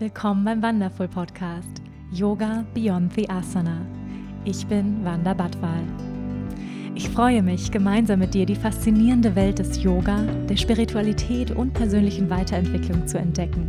[0.00, 3.84] Willkommen beim Wonderful Podcast Yoga Beyond the Asana.
[4.44, 5.82] Ich bin Wanda Badwal.
[6.94, 12.30] Ich freue mich, gemeinsam mit dir die faszinierende Welt des Yoga, der Spiritualität und persönlichen
[12.30, 13.66] Weiterentwicklung zu entdecken,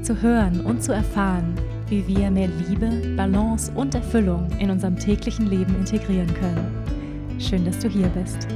[0.00, 1.54] zu hören und zu erfahren,
[1.88, 7.38] wie wir mehr Liebe, Balance und Erfüllung in unserem täglichen Leben integrieren können.
[7.38, 8.48] Schön, dass du hier bist.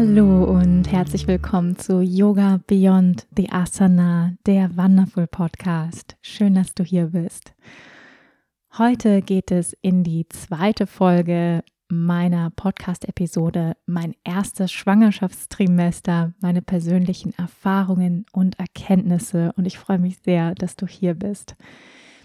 [0.00, 6.16] Hallo und herzlich willkommen zu Yoga Beyond the Asana, der Wonderful Podcast.
[6.22, 7.52] Schön, dass du hier bist.
[8.78, 18.24] Heute geht es in die zweite Folge meiner Podcast-Episode, mein erstes Schwangerschaftstrimester, meine persönlichen Erfahrungen
[18.30, 19.52] und Erkenntnisse.
[19.56, 21.56] Und ich freue mich sehr, dass du hier bist.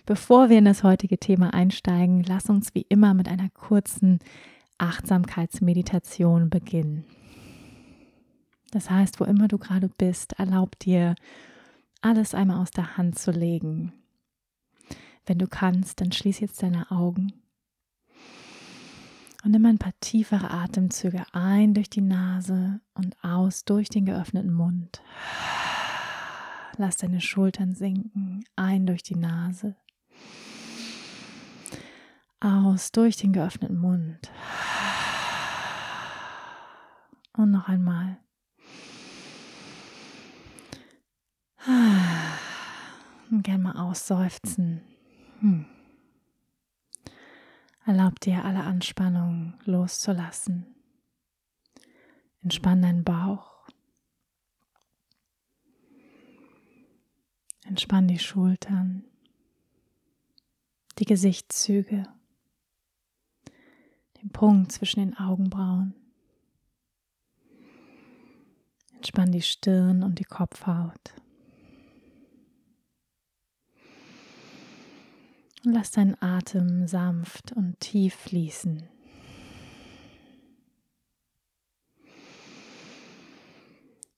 [0.05, 4.19] Bevor wir in das heutige Thema einsteigen, lass uns wie immer mit einer kurzen
[4.77, 7.03] Achtsamkeitsmeditation beginnen.
[8.73, 11.13] Das heißt, wo immer du gerade bist, erlaub dir,
[12.01, 13.93] alles einmal aus der Hand zu legen.
[15.27, 17.33] Wenn du kannst, dann schließ jetzt deine Augen
[19.43, 24.51] und nimm ein paar tiefere Atemzüge ein durch die Nase und aus durch den geöffneten
[24.51, 25.03] Mund.
[26.77, 29.75] Lass deine Schultern sinken, ein durch die Nase,
[32.39, 34.31] aus durch den geöffneten Mund.
[37.37, 38.17] Und noch einmal.
[41.65, 44.81] Und gern mal ausseufzen.
[45.39, 45.65] Hm.
[47.85, 50.65] Erlaub dir alle Anspannung loszulassen.
[52.41, 53.67] Entspann deinen Bauch.
[57.65, 59.05] Entspann die Schultern,
[60.99, 62.03] die Gesichtszüge,
[64.21, 65.95] den Punkt zwischen den Augenbrauen.
[68.95, 71.22] Entspann die Stirn und die Kopfhaut.
[75.65, 78.89] Und lass deinen Atem sanft und tief fließen.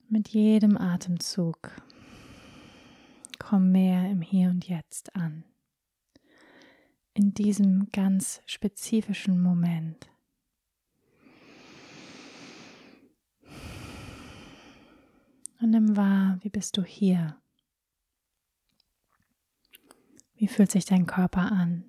[0.08, 1.70] Mit jedem Atemzug
[3.38, 5.44] komm mehr im Hier und Jetzt an.
[7.14, 10.10] In diesem ganz spezifischen Moment.
[15.60, 17.36] Und nimm wahr, wie bist du hier
[20.36, 21.84] wie fühlt sich dein Körper an?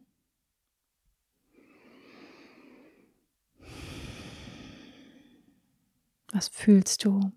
[6.32, 7.32] Was fühlst du?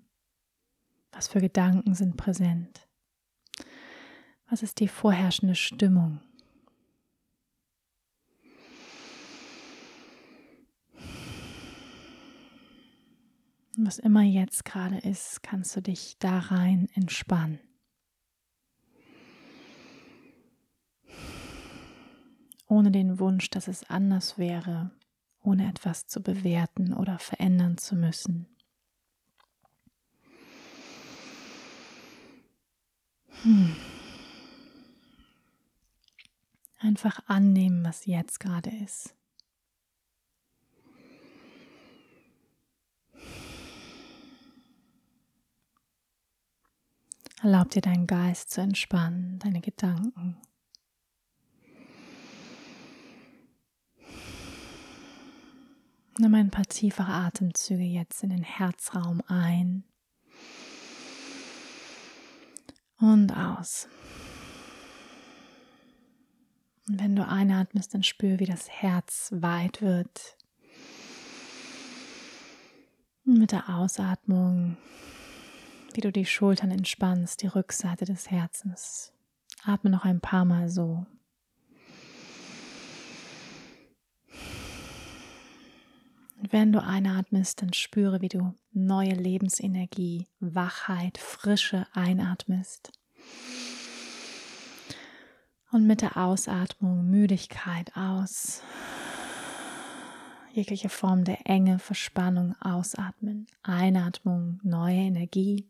[1.13, 2.89] Was für Gedanken sind präsent?
[4.49, 6.21] Was ist die vorherrschende Stimmung?
[13.77, 17.61] Was immer jetzt gerade ist, kannst du dich da rein entspannen.
[22.71, 24.93] Ohne den Wunsch, dass es anders wäre,
[25.43, 28.47] ohne etwas zu bewerten oder verändern zu müssen.
[33.43, 33.75] Hm.
[36.79, 39.15] Einfach annehmen, was jetzt gerade ist.
[47.43, 50.37] Erlaub dir deinen Geist zu entspannen, deine Gedanken.
[56.19, 59.85] Nimm ein paar tiefere Atemzüge jetzt in den Herzraum ein
[63.01, 63.89] und aus.
[66.89, 70.37] Und wenn du einatmest, dann spür, wie das Herz weit wird.
[73.25, 74.77] Und mit der Ausatmung,
[75.95, 79.13] wie du die Schultern entspannst, die Rückseite des Herzens.
[79.65, 81.07] Atme noch ein paar Mal so.
[86.41, 92.93] Und wenn du einatmest, dann spüre, wie du neue Lebensenergie, Wachheit, Frische einatmest.
[95.71, 98.63] Und mit der Ausatmung Müdigkeit aus.
[100.53, 103.47] Jegliche Form der Enge, Verspannung ausatmen.
[103.63, 105.69] Einatmung, neue Energie.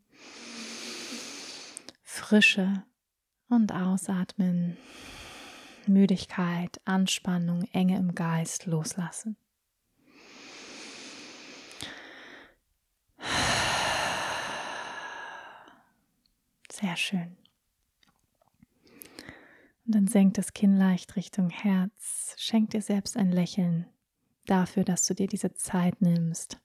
[2.02, 2.84] Frische
[3.48, 4.76] und ausatmen.
[5.88, 9.36] Müdigkeit, Anspannung, Enge im Geist loslassen.
[16.80, 17.36] Sehr schön.
[19.86, 22.34] Und dann senkt das Kinn leicht Richtung Herz.
[22.38, 23.86] Schenk dir selbst ein Lächeln.
[24.46, 26.60] dafür, dass du dir diese Zeit nimmst,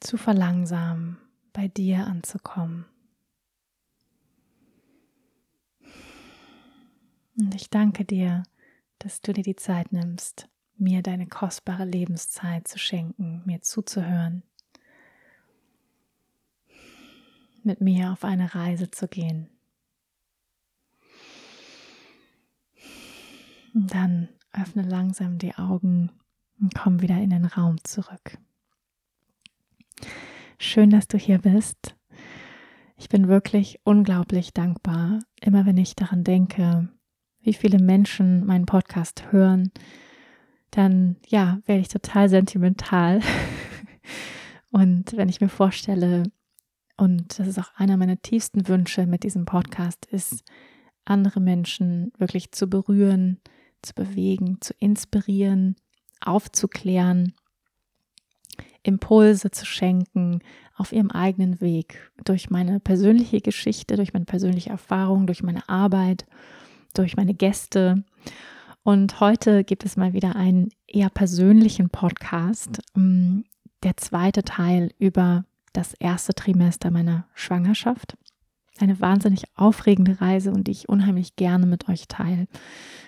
[0.00, 1.18] zu verlangsamen,
[1.52, 2.86] bei dir anzukommen.
[7.36, 8.44] Und ich danke dir,
[9.00, 14.42] dass du dir die Zeit nimmst, mir deine kostbare Lebenszeit zu schenken, mir zuzuhören,
[17.68, 19.48] mit mir auf eine Reise zu gehen.
[23.74, 26.10] Und dann öffne langsam die Augen
[26.58, 28.38] und komm wieder in den Raum zurück.
[30.58, 31.94] Schön, dass du hier bist.
[32.96, 36.88] Ich bin wirklich unglaublich dankbar, immer wenn ich daran denke,
[37.42, 39.70] wie viele Menschen meinen Podcast hören,
[40.70, 43.20] dann ja, werde ich total sentimental.
[44.70, 46.24] Und wenn ich mir vorstelle,
[46.98, 50.44] und das ist auch einer meiner tiefsten Wünsche mit diesem Podcast, ist,
[51.04, 53.40] andere Menschen wirklich zu berühren,
[53.80, 55.76] zu bewegen, zu inspirieren,
[56.20, 57.32] aufzuklären,
[58.82, 60.40] Impulse zu schenken
[60.76, 66.26] auf ihrem eigenen Weg, durch meine persönliche Geschichte, durch meine persönliche Erfahrung, durch meine Arbeit,
[66.94, 68.04] durch meine Gäste.
[68.82, 73.40] Und heute gibt es mal wieder einen eher persönlichen Podcast, mm,
[73.82, 78.16] der zweite Teil über das erste Trimester meiner Schwangerschaft.
[78.78, 82.46] Eine wahnsinnig aufregende Reise und die ich unheimlich gerne mit euch teile,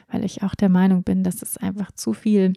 [0.09, 2.55] weil ich auch der Meinung bin, dass es einfach zu viel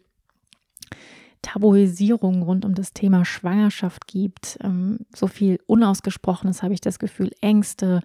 [1.43, 4.57] Tabuisierung rund um das Thema Schwangerschaft gibt.
[4.63, 8.01] Ähm, so viel Unausgesprochenes habe ich das Gefühl, Ängste.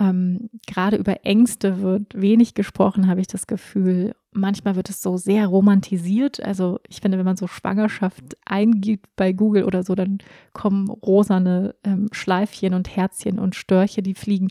[0.00, 4.14] Ähm, gerade über Ängste wird wenig gesprochen, habe ich das Gefühl.
[4.32, 6.42] Manchmal wird es so sehr romantisiert.
[6.42, 10.18] Also ich finde, wenn man so Schwangerschaft eingibt bei Google oder so, dann
[10.52, 14.48] kommen rosane ähm, Schleifchen und Herzchen und Störche, die fliegen.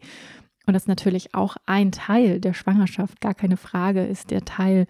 [0.65, 4.85] Und das ist natürlich auch ein Teil der Schwangerschaft, gar keine Frage, ist der Teil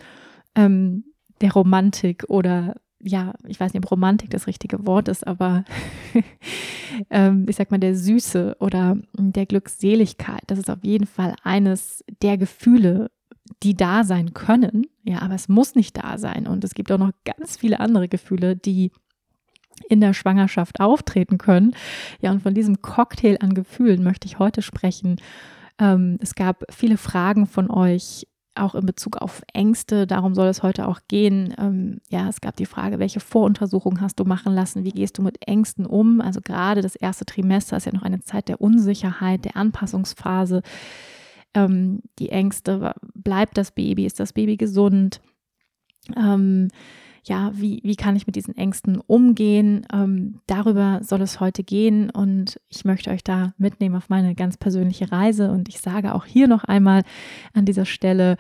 [0.56, 1.06] ähm,
[1.42, 5.66] der Romantik oder ja, ich weiß nicht, ob Romantik das richtige Wort ist, aber
[7.10, 12.04] ähm, ich sag mal, der Süße oder der Glückseligkeit, das ist auf jeden Fall eines
[12.22, 13.12] der Gefühle,
[13.62, 14.88] die da sein können.
[15.04, 16.48] Ja, aber es muss nicht da sein.
[16.48, 18.92] Und es gibt auch noch ganz viele andere Gefühle, die
[19.90, 21.76] in der Schwangerschaft auftreten können.
[22.22, 25.18] Ja, und von diesem Cocktail an Gefühlen möchte ich heute sprechen.
[25.78, 30.64] Ähm, es gab viele Fragen von euch auch in Bezug auf Ängste, darum soll es
[30.64, 31.54] heute auch gehen.
[31.58, 34.84] Ähm, ja, es gab die Frage, welche Voruntersuchungen hast du machen lassen?
[34.84, 36.22] Wie gehst du mit Ängsten um?
[36.22, 40.62] Also gerade das erste Trimester ist ja noch eine Zeit der Unsicherheit, der Anpassungsphase.
[41.54, 44.06] Ähm, die Ängste, bleibt das Baby?
[44.06, 45.22] Ist das Baby gesund?
[46.16, 46.70] Ähm,
[47.24, 49.86] ja, wie, wie kann ich mit diesen Ängsten umgehen?
[49.94, 54.58] Ähm, darüber soll es heute gehen und ich möchte euch da mitnehmen auf meine ganz
[54.58, 57.04] persönliche Reise und ich sage auch hier noch einmal
[57.54, 58.38] an dieser Stelle,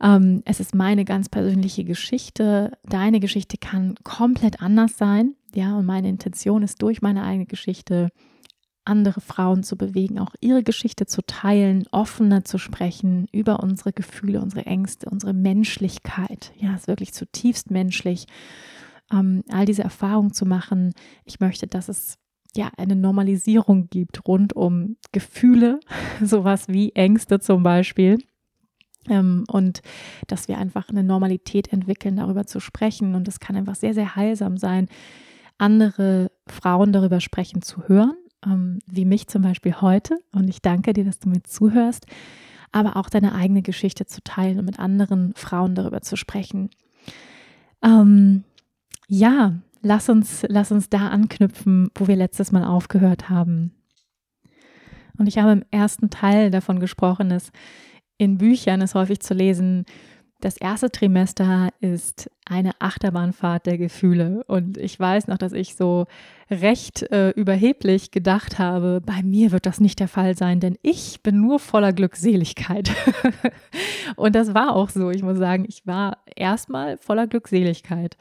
[0.00, 2.72] ähm, es ist meine ganz persönliche Geschichte.
[2.84, 5.34] Deine Geschichte kann komplett anders sein.
[5.54, 8.10] Ja, und meine Intention ist durch meine eigene Geschichte
[8.86, 14.40] andere Frauen zu bewegen, auch ihre Geschichte zu teilen, offener zu sprechen über unsere Gefühle,
[14.40, 16.52] unsere Ängste, unsere Menschlichkeit.
[16.56, 18.26] Ja, es ist wirklich zutiefst menschlich,
[19.12, 20.92] ähm, all diese Erfahrungen zu machen.
[21.24, 22.18] Ich möchte, dass es
[22.54, 25.80] ja eine Normalisierung gibt rund um Gefühle,
[26.22, 28.18] sowas wie Ängste zum Beispiel.
[29.08, 29.82] Ähm, und
[30.26, 33.14] dass wir einfach eine Normalität entwickeln, darüber zu sprechen.
[33.14, 34.88] Und es kann einfach sehr, sehr heilsam sein,
[35.58, 40.18] andere Frauen darüber sprechen zu hören ähm, wie mich zum Beispiel heute.
[40.32, 42.06] Und ich danke dir, dass du mir zuhörst,
[42.72, 46.70] aber auch deine eigene Geschichte zu teilen und mit anderen Frauen darüber zu sprechen.
[47.82, 48.44] Ähm,
[49.08, 53.72] ja, lass uns, lass uns da anknüpfen, wo wir letztes Mal aufgehört haben.
[55.18, 57.50] Und ich habe im ersten Teil davon gesprochen, dass
[58.18, 59.84] in Büchern ist häufig zu lesen,
[60.40, 64.44] das erste Trimester ist eine Achterbahnfahrt der Gefühle.
[64.46, 66.06] Und ich weiß noch, dass ich so
[66.50, 71.22] recht äh, überheblich gedacht habe, bei mir wird das nicht der Fall sein, denn ich
[71.22, 72.90] bin nur voller Glückseligkeit.
[74.16, 75.10] und das war auch so.
[75.10, 78.16] Ich muss sagen, ich war erstmal voller Glückseligkeit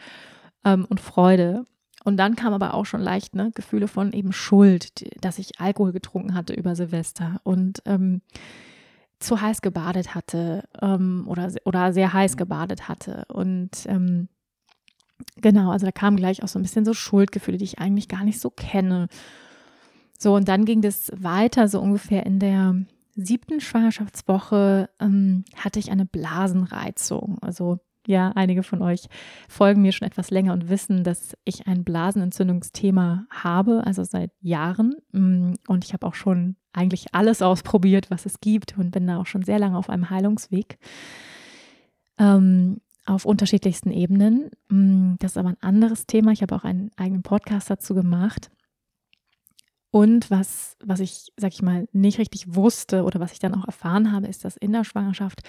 [0.63, 1.65] ähm, und Freude.
[2.05, 5.91] Und dann kam aber auch schon leicht ne, Gefühle von eben Schuld, dass ich Alkohol
[5.91, 7.41] getrunken hatte über Silvester.
[7.43, 8.21] Und ähm,
[9.19, 13.25] zu heiß gebadet hatte ähm, oder, oder sehr heiß gebadet hatte.
[13.29, 14.29] Und ähm,
[15.37, 18.23] genau, also da kamen gleich auch so ein bisschen so Schuldgefühle, die ich eigentlich gar
[18.23, 19.07] nicht so kenne.
[20.17, 22.75] So, und dann ging das weiter, so ungefähr in der
[23.15, 27.39] siebten Schwangerschaftswoche ähm, hatte ich eine Blasenreizung.
[27.41, 29.07] Also ja, einige von euch
[29.49, 34.95] folgen mir schon etwas länger und wissen, dass ich ein Blasenentzündungsthema habe, also seit Jahren.
[35.11, 39.17] Mm, und ich habe auch schon eigentlich alles ausprobiert, was es gibt und bin da
[39.17, 40.77] auch schon sehr lange auf einem Heilungsweg.
[42.17, 44.49] Ähm, auf unterschiedlichsten Ebenen.
[44.69, 46.31] Mm, das ist aber ein anderes Thema.
[46.31, 48.49] Ich habe auch einen eigenen Podcast dazu gemacht.
[49.91, 53.65] Und was, was ich, sag ich mal, nicht richtig wusste oder was ich dann auch
[53.65, 55.41] erfahren habe, ist, dass in der Schwangerschaft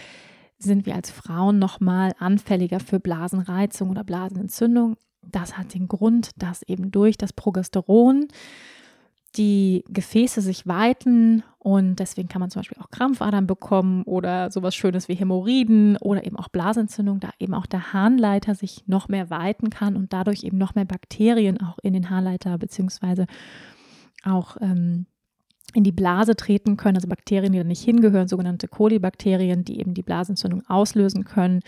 [0.58, 4.96] sind wir als Frauen nochmal anfälliger für Blasenreizung oder Blasenentzündung.
[5.22, 8.28] Das hat den Grund, dass eben durch das Progesteron
[9.36, 14.74] die Gefäße sich weiten und deswegen kann man zum Beispiel auch Krampfadern bekommen oder sowas
[14.74, 19.28] Schönes wie Hämorrhoiden oder eben auch Blasentzündung, da eben auch der Harnleiter sich noch mehr
[19.28, 23.26] weiten kann und dadurch eben noch mehr Bakterien auch in den Harnleiter beziehungsweise
[24.24, 25.06] auch ähm,
[25.74, 29.94] in die Blase treten können, also Bakterien, die da nicht hingehören, sogenannte Kolibakterien, die eben
[29.94, 31.60] die Blasentzündung auslösen können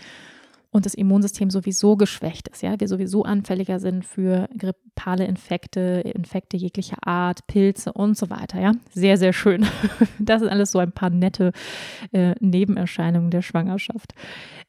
[0.71, 6.57] und das Immunsystem sowieso geschwächt ist, ja, wir sowieso anfälliger sind für grippale Infekte, Infekte
[6.57, 8.73] jeglicher Art, Pilze und so weiter, ja.
[8.91, 9.65] Sehr, sehr schön.
[10.19, 11.53] Das ist alles so ein paar nette
[12.11, 14.13] äh, Nebenerscheinungen der Schwangerschaft.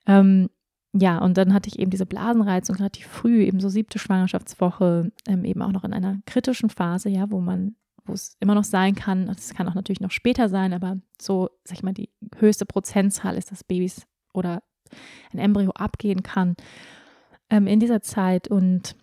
[0.07, 0.49] Ähm,
[0.93, 5.45] ja, und dann hatte ich eben diese Blasenreizung relativ früh, eben so siebte Schwangerschaftswoche, ähm,
[5.45, 8.95] eben auch noch in einer kritischen Phase, ja, wo man, wo es immer noch sein
[8.95, 12.67] kann, es kann auch natürlich noch später sein, aber so, sag ich mal, die höchste
[12.67, 14.63] Prozentzahl ist, dass Babys oder
[15.33, 16.57] ein Embryo abgehen kann
[17.51, 18.49] ähm, in dieser Zeit.
[18.49, 18.97] Und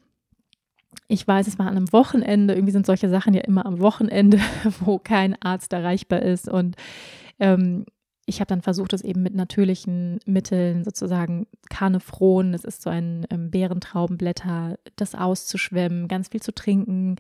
[1.08, 4.40] ich weiß, es war an einem Wochenende, irgendwie sind solche Sachen ja immer am Wochenende,
[4.80, 6.50] wo kein Arzt erreichbar ist.
[6.50, 6.76] Und
[7.40, 7.86] ähm,
[8.26, 13.26] ich habe dann versucht, es eben mit natürlichen Mitteln, sozusagen Karnefron, das ist so ein
[13.30, 17.16] ähm, Beerentraubenblätter, das auszuschwemmen, ganz viel zu trinken,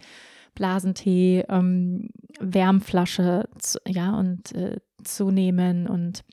[0.58, 2.10] Blasentee, ähm,
[2.40, 6.24] Wärmflasche, zu, ja, und äh, zu nehmen und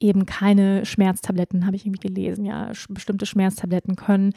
[0.00, 2.44] eben keine Schmerztabletten, habe ich irgendwie gelesen.
[2.44, 4.32] Ja, bestimmte Schmerztabletten können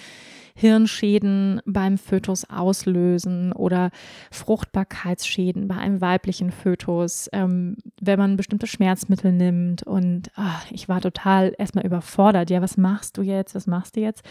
[0.56, 3.90] Hirnschäden beim Fötus auslösen oder
[4.32, 9.84] Fruchtbarkeitsschäden bei einem weiblichen Fötus, ähm, wenn man bestimmte Schmerzmittel nimmt.
[9.84, 12.50] Und ach, ich war total erstmal überfordert.
[12.50, 13.56] Ja, was machst du jetzt?
[13.56, 14.24] Was machst du jetzt?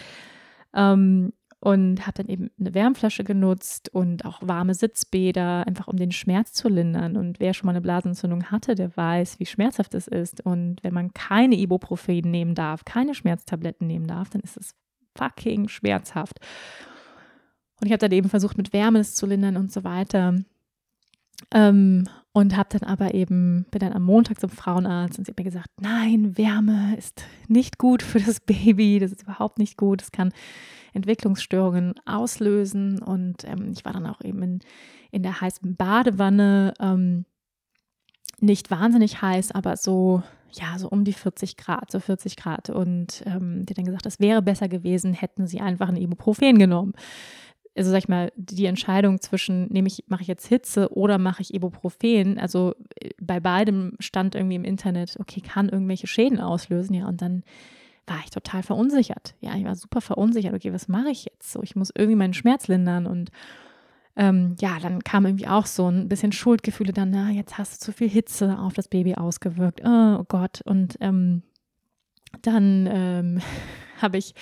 [0.75, 6.11] Ähm, und habe dann eben eine Wärmflasche genutzt und auch warme Sitzbäder, einfach um den
[6.11, 7.17] Schmerz zu lindern.
[7.17, 10.45] Und wer schon mal eine Blasenentzündung hatte, der weiß, wie schmerzhaft es ist.
[10.45, 14.75] Und wenn man keine Ibuprofen nehmen darf, keine Schmerztabletten nehmen darf, dann ist es
[15.17, 16.41] fucking schmerzhaft.
[17.81, 20.35] Und ich habe dann eben versucht, mit Wärme es zu lindern und so weiter.
[21.55, 25.39] Ähm, und habe dann aber eben, bin dann am Montag zum Frauenarzt und sie hat
[25.39, 30.01] mir gesagt, nein, Wärme ist nicht gut für das Baby, das ist überhaupt nicht gut,
[30.01, 30.33] das kann
[30.93, 33.03] Entwicklungsstörungen auslösen.
[33.03, 34.61] Und ähm, ich war dann auch eben in,
[35.11, 37.25] in der heißen Badewanne, ähm,
[38.41, 42.71] nicht wahnsinnig heiß, aber so, ja, so um die 40 Grad, so 40 Grad.
[42.71, 46.95] Und ähm, die dann gesagt, es wäre besser gewesen, hätten sie einfach ein Ibuprofen genommen
[47.77, 51.43] also sag ich mal, die Entscheidung zwischen, nehme ich, mache ich jetzt Hitze oder mache
[51.43, 56.95] ich Ibuprofen, also äh, bei beidem stand irgendwie im Internet, okay, kann irgendwelche Schäden auslösen,
[56.95, 57.45] ja, und dann
[58.07, 59.35] war ich total verunsichert.
[59.41, 60.55] Ja, ich war super verunsichert.
[60.55, 61.53] Okay, was mache ich jetzt?
[61.53, 63.31] So, ich muss irgendwie meinen Schmerz lindern und
[64.17, 67.87] ähm, ja, dann kam irgendwie auch so ein bisschen Schuldgefühle dann, na, jetzt hast du
[67.87, 69.81] zu viel Hitze auf das Baby ausgewirkt.
[69.85, 70.61] Oh, oh Gott.
[70.65, 71.43] Und ähm,
[72.43, 73.41] dann ähm,
[74.03, 74.35] habe ich,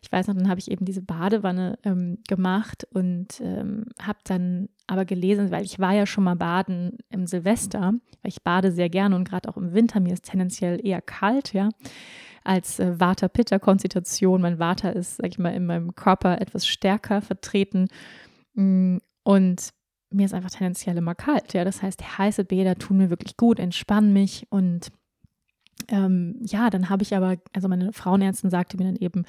[0.00, 4.68] ich weiß noch, dann habe ich eben diese Badewanne ähm, gemacht und ähm, habe dann
[4.86, 8.88] aber gelesen, weil ich war ja schon mal baden im Silvester, weil ich bade sehr
[8.88, 11.68] gerne und gerade auch im Winter, mir ist tendenziell eher kalt, ja
[12.44, 14.40] als äh, Vata-Pitta-Konstitution.
[14.40, 17.88] Mein Vata ist, sag ich mal, in meinem Körper etwas stärker vertreten.
[18.54, 19.70] Mm, und
[20.10, 21.54] mir ist einfach tendenziell immer kalt.
[21.54, 24.92] Ja, das heißt, heiße Bäder tun mir wirklich gut, entspannen mich und
[25.88, 29.24] ähm, ja, dann habe ich aber, also meine Frauenärztin sagte mir dann eben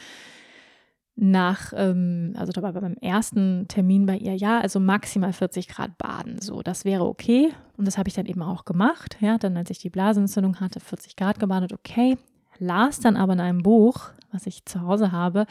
[1.15, 5.97] nach, ähm, also da war beim ersten Termin bei ihr, ja, also maximal 40 Grad
[5.97, 7.51] baden, so, das wäre okay.
[7.77, 10.79] Und das habe ich dann eben auch gemacht, ja, dann als ich die Blasenentzündung hatte,
[10.79, 12.17] 40 Grad gebadet, okay
[12.59, 15.45] las dann aber in einem Buch, was ich zu Hause habe,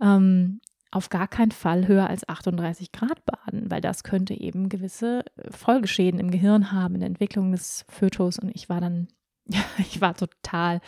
[0.00, 5.24] ähm, auf gar keinen Fall höher als 38 Grad baden, weil das könnte eben gewisse
[5.50, 8.38] Folgeschäden im Gehirn haben, in der Entwicklung des Fötus.
[8.38, 9.08] Und ich war dann,
[9.46, 10.80] ja, ich war total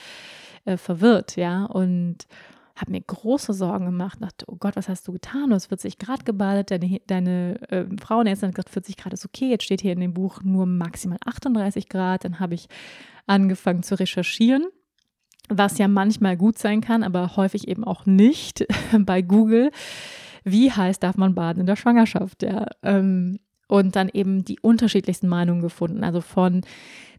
[0.65, 2.27] äh, verwirrt, ja, und
[2.77, 5.51] habe mir große Sorgen gemacht, dachte, oh Gott, was hast du getan?
[5.51, 9.51] Du hast 40 Grad gebadet, deine, deine äh, Frauenärztin hat gesagt, 40 Grad ist okay,
[9.51, 12.25] jetzt steht hier in dem Buch nur maximal 38 Grad.
[12.25, 12.69] Dann habe ich
[13.27, 14.69] angefangen zu recherchieren
[15.49, 18.67] was ja manchmal gut sein kann, aber häufig eben auch nicht
[18.99, 19.71] bei Google.
[20.45, 22.43] Wie heiß darf man baden in der Schwangerschaft?
[22.43, 23.39] Ja, ähm,
[23.69, 26.03] und dann eben die unterschiedlichsten Meinungen gefunden.
[26.03, 26.63] Also von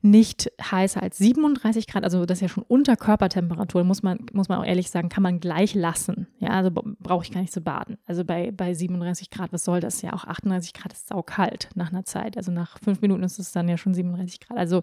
[0.02, 4.48] nicht heißer als 37 Grad, also das ist ja schon unter Körpertemperatur, muss man, muss
[4.48, 6.28] man auch ehrlich sagen, kann man gleich lassen.
[6.40, 7.98] Ja, also brauche ich gar nicht zu baden.
[8.06, 10.14] Also bei, bei 37 Grad, was soll das ja?
[10.14, 12.38] Auch 38 Grad ist saukalt nach einer Zeit.
[12.38, 14.58] Also nach fünf Minuten ist es dann ja schon 37 Grad.
[14.58, 14.82] Also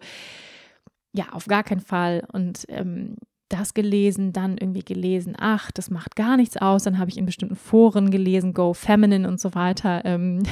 [1.12, 2.22] ja, auf gar keinen Fall.
[2.30, 3.16] Und ähm,
[3.48, 6.84] das gelesen, dann irgendwie gelesen, ach, das macht gar nichts aus.
[6.84, 10.42] Dann habe ich in bestimmten Foren gelesen, Go Feminine und so weiter, ähm,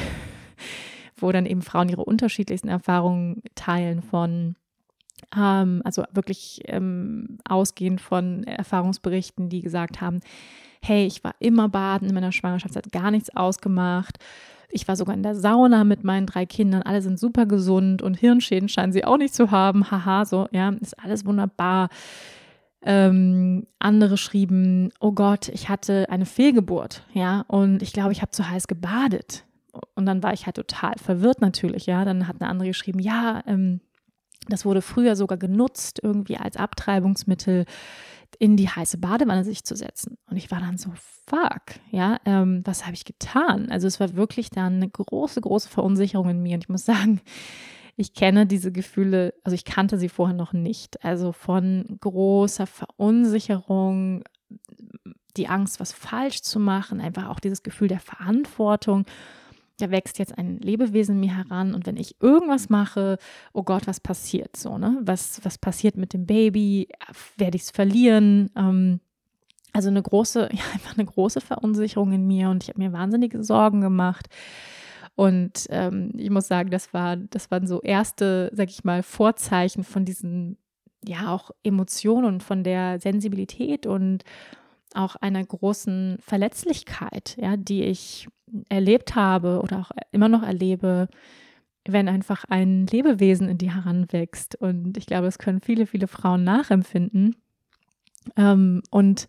[1.16, 4.56] wo dann eben Frauen ihre unterschiedlichsten Erfahrungen teilen von,
[5.36, 10.20] ähm, also wirklich ähm, ausgehend von Erfahrungsberichten, die gesagt haben,
[10.80, 14.18] hey, ich war immer baden in meiner Schwangerschaft, hat gar nichts ausgemacht.
[14.68, 16.82] Ich war sogar in der Sauna mit meinen drei Kindern.
[16.82, 19.90] Alle sind super gesund und Hirnschäden scheinen sie auch nicht zu haben.
[19.90, 21.88] Haha, so, ja, ist alles wunderbar.
[22.86, 28.30] Ähm, andere schrieben, oh Gott, ich hatte eine Fehlgeburt, ja, und ich glaube, ich habe
[28.30, 29.44] zu heiß gebadet.
[29.94, 32.04] Und dann war ich halt total verwirrt natürlich, ja.
[32.04, 33.80] Dann hat eine andere geschrieben, ja, ähm,
[34.48, 37.64] das wurde früher sogar genutzt, irgendwie als Abtreibungsmittel
[38.38, 40.18] in die heiße Badewanne sich zu setzen.
[40.28, 40.90] Und ich war dann so,
[41.26, 43.70] fuck, ja, ähm, was habe ich getan?
[43.70, 46.54] Also es war wirklich dann eine große, große Verunsicherung in mir.
[46.54, 47.20] Und ich muss sagen,
[47.96, 51.04] ich kenne diese Gefühle, also ich kannte sie vorher noch nicht.
[51.04, 54.24] Also von großer Verunsicherung,
[55.36, 59.04] die Angst, was falsch zu machen, einfach auch dieses Gefühl der Verantwortung.
[59.78, 63.18] Da wächst jetzt ein Lebewesen in mir heran und wenn ich irgendwas mache,
[63.52, 65.00] oh Gott, was passiert so, ne?
[65.02, 66.88] Was, was passiert mit dem Baby?
[67.36, 68.50] Werde ich es verlieren?
[68.56, 69.00] Ähm,
[69.72, 73.42] also eine große, ja, einfach eine große Verunsicherung in mir und ich habe mir wahnsinnige
[73.42, 74.28] Sorgen gemacht.
[75.16, 79.84] Und ähm, ich muss sagen, das war, das waren so erste, sag ich mal, Vorzeichen
[79.84, 80.58] von diesen,
[81.04, 84.24] ja, auch Emotionen von der Sensibilität und
[84.94, 88.28] auch einer großen Verletzlichkeit, ja, die ich
[88.68, 91.08] erlebt habe oder auch immer noch erlebe,
[91.86, 94.56] wenn einfach ein Lebewesen in dir heranwächst.
[94.56, 97.36] Und ich glaube, es können viele, viele Frauen nachempfinden.
[98.36, 99.28] Ähm, und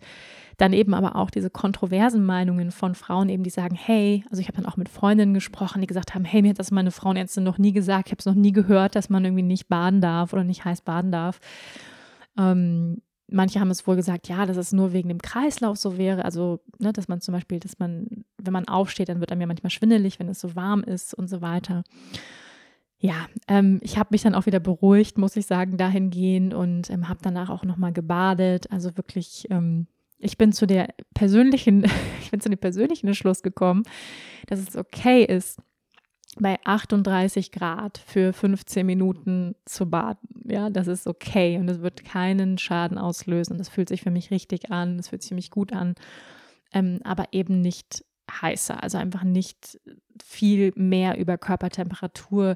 [0.58, 4.48] dann eben aber auch diese kontroversen Meinungen von Frauen eben, die sagen, hey, also ich
[4.48, 7.44] habe dann auch mit Freundinnen gesprochen, die gesagt haben, hey, mir hat das meine Frauenärztin
[7.44, 10.32] noch nie gesagt, ich habe es noch nie gehört, dass man irgendwie nicht baden darf
[10.32, 11.40] oder nicht heiß baden darf.
[12.38, 16.24] Ähm, manche haben es wohl gesagt, ja, dass es nur wegen dem Kreislauf so wäre.
[16.24, 19.48] Also, ne, dass man zum Beispiel, dass man, wenn man aufsteht, dann wird einem ja
[19.48, 21.84] manchmal schwindelig, wenn es so warm ist und so weiter.
[23.06, 27.08] Ja, ähm, ich habe mich dann auch wieder beruhigt, muss ich sagen, dahingehend und ähm,
[27.08, 28.72] habe danach auch nochmal gebadet.
[28.72, 29.86] Also wirklich ähm,
[30.18, 31.84] ich bin zu der persönlichen,
[32.22, 33.84] ich bin zu dem persönlichen Entschluss gekommen,
[34.48, 35.60] dass es okay ist,
[36.38, 40.28] bei 38 Grad für 15 Minuten zu baden.
[40.50, 43.60] Ja, das ist okay und es wird keinen Schaden auslösen.
[43.60, 45.94] Das fühlt sich für mich richtig an, das fühlt sich für mich gut an,
[46.74, 49.80] ähm, aber eben nicht heißer, also einfach nicht
[50.24, 52.56] viel mehr über Körpertemperatur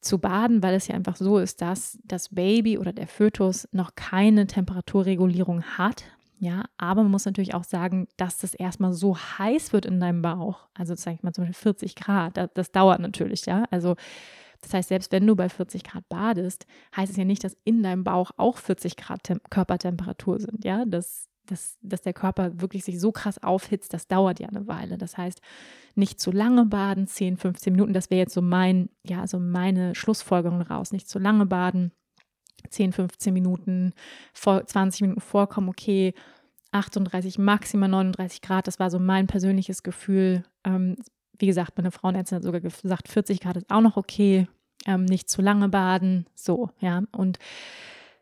[0.00, 3.94] zu baden, weil es ja einfach so ist, dass das Baby oder der Fötus noch
[3.94, 6.04] keine Temperaturregulierung hat.
[6.38, 10.22] Ja, aber man muss natürlich auch sagen, dass das erstmal so heiß wird in deinem
[10.22, 10.66] Bauch.
[10.74, 12.36] Also, sage ich mal zum Beispiel 40 Grad.
[12.36, 13.64] Das, das dauert natürlich, ja.
[13.70, 13.94] Also,
[14.60, 16.66] das heißt, selbst wenn du bei 40 Grad badest,
[16.96, 20.84] heißt es ja nicht, dass in deinem Bauch auch 40 Grad Tem Körpertemperatur sind, ja.
[20.84, 24.98] Das, das, dass der Körper wirklich sich so krass aufhitzt, das dauert ja eine Weile.
[24.98, 25.40] Das heißt,
[25.94, 29.94] nicht zu lange baden, 10, 15 Minuten, das wäre jetzt so mein, ja, so meine
[29.94, 30.92] Schlussfolgerung raus.
[30.92, 31.92] Nicht zu lange baden,
[32.70, 33.92] 10, 15 Minuten,
[34.32, 36.14] vor, 20 Minuten vorkommen, okay,
[36.70, 40.44] 38, maximal 39 Grad, das war so mein persönliches Gefühl.
[40.64, 40.96] Ähm,
[41.38, 44.46] wie gesagt, meine Frauenärztin hat sogar gesagt, 40 Grad ist auch noch okay,
[44.86, 47.02] ähm, nicht zu lange baden, so, ja.
[47.12, 47.38] Und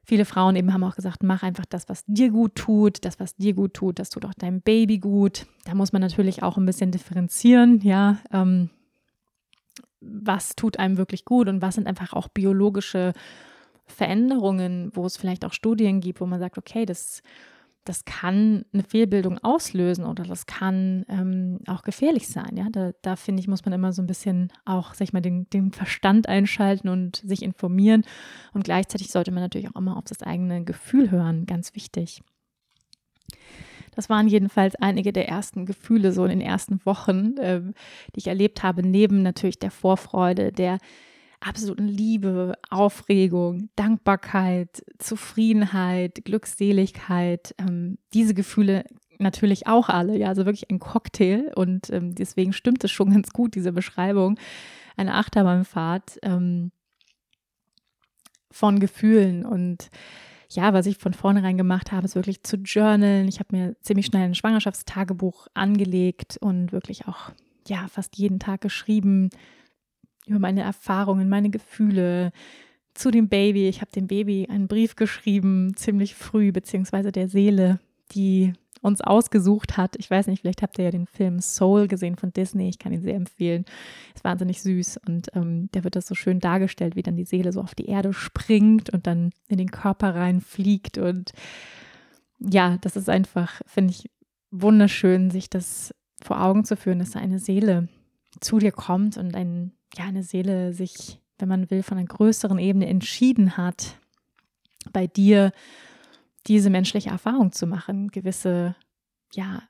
[0.05, 3.37] viele Frauen eben haben auch gesagt, mach einfach das, was dir gut tut, das, was
[3.37, 5.47] dir gut tut, das tut auch deinem Baby gut.
[5.65, 8.19] Da muss man natürlich auch ein bisschen differenzieren, ja.
[8.33, 8.71] Ähm,
[10.01, 13.13] was tut einem wirklich gut und was sind einfach auch biologische
[13.87, 17.23] Veränderungen, wo es vielleicht auch Studien gibt, wo man sagt, okay, das,
[17.85, 22.57] das kann eine Fehlbildung auslösen oder das kann ähm, auch gefährlich sein.
[22.57, 25.23] Ja, da, da finde ich, muss man immer so ein bisschen auch, sag ich mal,
[25.23, 28.05] den, den Verstand einschalten und sich informieren.
[28.53, 32.23] Und gleichzeitig sollte man natürlich auch immer auf das eigene Gefühl hören, ganz wichtig.
[33.93, 37.61] Das waren jedenfalls einige der ersten Gefühle so in den ersten Wochen, äh,
[38.15, 40.79] die ich erlebt habe, neben natürlich der Vorfreude, der
[41.41, 48.85] absoluten Liebe, Aufregung, Dankbarkeit, Zufriedenheit, Glückseligkeit, ähm, diese Gefühle
[49.19, 51.53] natürlich auch alle, ja, also wirklich ein Cocktail.
[51.55, 54.39] Und ähm, deswegen stimmt es schon ganz gut, diese Beschreibung,
[54.97, 56.73] eine Achterbahnfahrt ähm,
[58.51, 59.45] von Gefühlen.
[59.47, 59.91] Und
[60.51, 63.29] ja, was ich von vornherein gemacht habe, ist wirklich zu journalen.
[63.29, 67.31] Ich habe mir ziemlich schnell ein Schwangerschaftstagebuch angelegt und wirklich auch
[67.69, 69.31] ja fast jeden Tag geschrieben,
[70.31, 72.33] über meine Erfahrungen, meine Gefühle
[72.95, 73.69] zu dem Baby.
[73.69, 77.81] Ich habe dem Baby einen Brief geschrieben, ziemlich früh, beziehungsweise der Seele,
[78.13, 79.97] die uns ausgesucht hat.
[79.99, 82.69] Ich weiß nicht, vielleicht habt ihr ja den Film Soul gesehen von Disney.
[82.69, 83.65] Ich kann ihn sehr empfehlen.
[84.15, 87.53] Ist wahnsinnig süß und ähm, da wird das so schön dargestellt, wie dann die Seele
[87.53, 91.33] so auf die Erde springt und dann in den Körper reinfliegt und
[92.39, 94.11] ja, das ist einfach, finde ich,
[94.51, 97.89] wunderschön, sich das vor Augen zu führen, dass da eine Seele
[98.41, 102.59] zu dir kommt und ein, ja, eine Seele sich, wenn man will, von einer größeren
[102.59, 103.99] Ebene entschieden hat,
[104.93, 105.53] bei dir
[106.47, 108.77] diese menschliche Erfahrung zu machen, gewisse,
[109.33, 109.63] ja,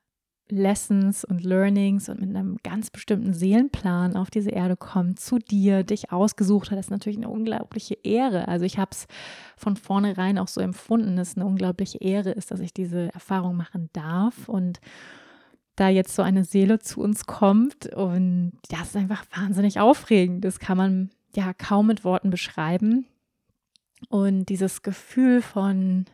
[0.51, 5.85] Lessons und Learnings und mit einem ganz bestimmten Seelenplan auf diese Erde kommt, zu dir,
[5.85, 8.49] dich ausgesucht hat, das ist natürlich eine unglaubliche Ehre.
[8.49, 9.07] Also ich habe es
[9.57, 13.57] von vornherein auch so empfunden, dass es eine unglaubliche Ehre ist, dass ich diese Erfahrung
[13.57, 14.49] machen darf.
[14.49, 14.81] Und
[15.81, 20.45] da jetzt so eine Seele zu uns kommt und das ist einfach wahnsinnig aufregend.
[20.45, 23.07] Das kann man ja kaum mit Worten beschreiben.
[24.09, 26.07] Und dieses Gefühl von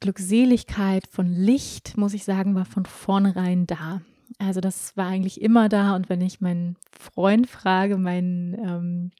[0.00, 4.02] Glückseligkeit, von Licht, muss ich sagen, war von vornherein da.
[4.38, 5.94] Also das war eigentlich immer da.
[5.94, 9.10] Und wenn ich meinen Freund frage, meinen, ähm,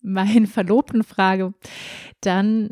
[0.00, 1.52] meinen Verlobten frage,
[2.20, 2.70] dann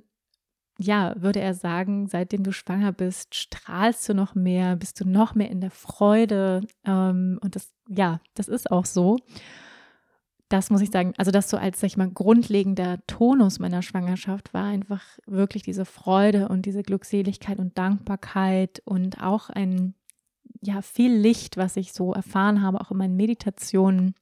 [0.80, 5.34] ja, würde er sagen, seitdem du schwanger bist, strahlst du noch mehr, bist du noch
[5.34, 6.62] mehr in der Freude.
[6.84, 9.18] Ähm, und das, ja, das ist auch so.
[10.48, 14.54] Das muss ich sagen, also das so als, sag ich mal, grundlegender Tonus meiner Schwangerschaft
[14.54, 19.94] war einfach wirklich diese Freude und diese Glückseligkeit und Dankbarkeit und auch ein,
[20.62, 24.14] ja, viel Licht, was ich so erfahren habe, auch in meinen Meditationen,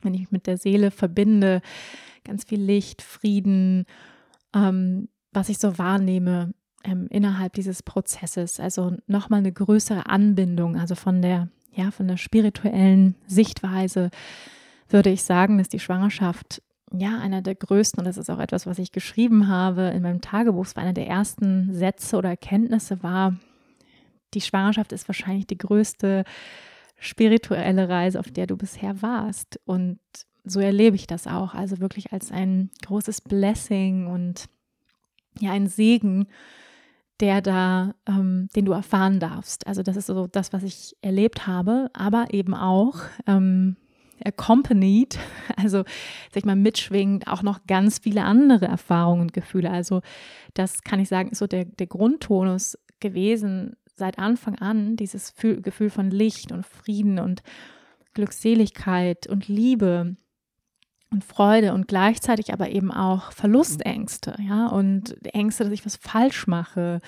[0.00, 1.62] wenn ich mich mit der Seele verbinde,
[2.24, 3.86] ganz viel Licht, Frieden,
[4.52, 8.60] ähm, was ich so wahrnehme ähm, innerhalb dieses Prozesses.
[8.60, 14.10] Also nochmal eine größere Anbindung, also von der, ja, von der spirituellen Sichtweise
[14.88, 18.66] würde ich sagen, dass die Schwangerschaft ja einer der größten, und das ist auch etwas,
[18.66, 23.02] was ich geschrieben habe in meinem Tagebuch, es war einer der ersten Sätze oder Erkenntnisse
[23.02, 23.36] war,
[24.34, 26.24] die Schwangerschaft ist wahrscheinlich die größte
[26.98, 29.60] spirituelle Reise, auf der du bisher warst.
[29.64, 29.98] Und
[30.44, 34.46] so erlebe ich das auch, also wirklich als ein großes Blessing und
[35.40, 36.26] ja, ein Segen,
[37.20, 39.66] der da, ähm, den du erfahren darfst.
[39.66, 43.76] Also das ist so das, was ich erlebt habe, aber eben auch ähm,
[44.24, 45.18] accompanied,
[45.56, 45.78] also
[46.30, 49.70] sag ich mal mitschwingend, auch noch ganz viele andere Erfahrungen und Gefühle.
[49.70, 50.02] Also
[50.54, 55.90] das kann ich sagen, ist so der, der Grundtonus gewesen seit Anfang an, dieses Gefühl
[55.90, 57.42] von Licht und Frieden und
[58.14, 60.16] Glückseligkeit und Liebe
[61.12, 66.46] und Freude und gleichzeitig aber eben auch Verlustängste, ja, und Ängste, dass ich was falsch
[66.46, 67.00] mache,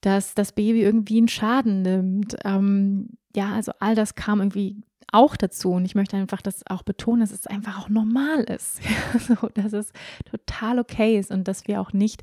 [0.00, 2.36] dass das Baby irgendwie einen Schaden nimmt.
[2.44, 5.72] Ähm, ja, also all das kam irgendwie auch dazu.
[5.72, 8.80] Und ich möchte einfach das auch betonen, dass es einfach auch normal ist.
[9.18, 9.92] so, dass es
[10.30, 12.22] total okay ist und dass wir auch nicht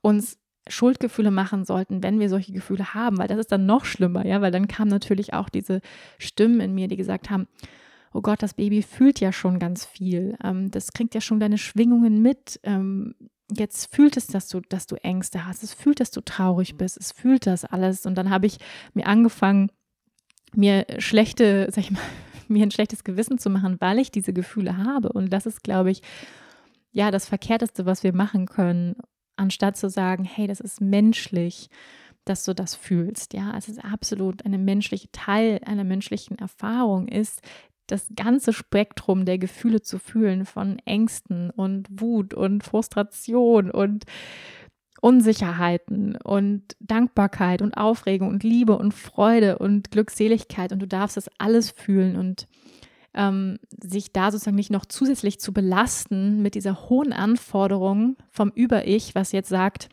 [0.00, 4.26] uns Schuldgefühle machen sollten, wenn wir solche Gefühle haben, weil das ist dann noch schlimmer,
[4.26, 5.80] ja, weil dann kamen natürlich auch diese
[6.18, 7.46] Stimmen in mir, die gesagt haben,
[8.16, 11.58] oh Gott, das Baby fühlt ja schon ganz viel, ähm, das kriegt ja schon deine
[11.58, 13.14] Schwingungen mit, ähm,
[13.54, 16.96] jetzt fühlt es, dass du, dass du Ängste hast, es fühlt, dass du traurig bist,
[16.96, 18.06] es fühlt das alles.
[18.06, 18.58] Und dann habe ich
[18.94, 19.70] mir angefangen,
[20.54, 22.00] mir schlechte, sag ich mal,
[22.48, 25.12] mir ein schlechtes Gewissen zu machen, weil ich diese Gefühle habe.
[25.12, 26.02] Und das ist, glaube ich,
[26.92, 28.96] ja, das Verkehrteste, was wir machen können,
[29.36, 31.68] anstatt zu sagen, hey, das ist menschlich,
[32.24, 33.34] dass du das fühlst.
[33.34, 37.42] Ja, es ist absolut eine menschliche Teil einer menschlichen Erfahrung ist,
[37.86, 44.04] das ganze Spektrum der Gefühle zu fühlen, von Ängsten und Wut und Frustration und
[45.00, 50.72] Unsicherheiten und Dankbarkeit und Aufregung und Liebe und Freude und Glückseligkeit.
[50.72, 52.48] Und du darfst das alles fühlen und
[53.14, 59.14] ähm, sich da sozusagen nicht noch zusätzlich zu belasten mit dieser hohen Anforderung vom Über-Ich,
[59.14, 59.88] was jetzt sagt,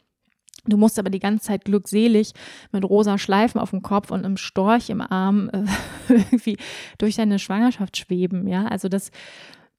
[0.65, 2.34] Du musst aber die ganze Zeit glückselig
[2.71, 5.65] mit rosa Schleifen auf dem Kopf und einem Storch im Arm äh,
[6.10, 6.58] irgendwie
[6.97, 8.47] durch deine Schwangerschaft schweben.
[8.47, 9.12] Ja, also das,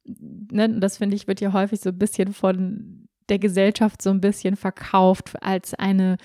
[0.04, 4.20] ne, das finde ich, wird ja häufig so ein bisschen von der Gesellschaft so ein
[4.20, 6.18] bisschen verkauft als eine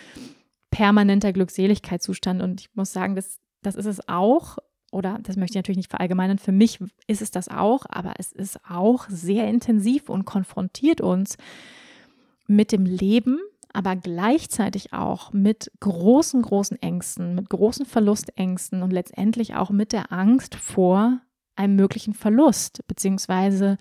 [0.72, 2.42] permanenter Glückseligkeitszustand.
[2.42, 4.58] Und ich muss sagen, das, das ist es auch.
[4.92, 6.40] Oder das möchte ich natürlich nicht verallgemeinern.
[6.40, 11.38] Für mich ist es das auch, aber es ist auch sehr intensiv und konfrontiert uns
[12.48, 13.40] mit dem Leben,
[13.74, 20.12] aber gleichzeitig auch mit großen, großen Ängsten, mit großen Verlustängsten und letztendlich auch mit der
[20.12, 21.20] Angst vor
[21.56, 23.78] einem möglichen Verlust, beziehungsweise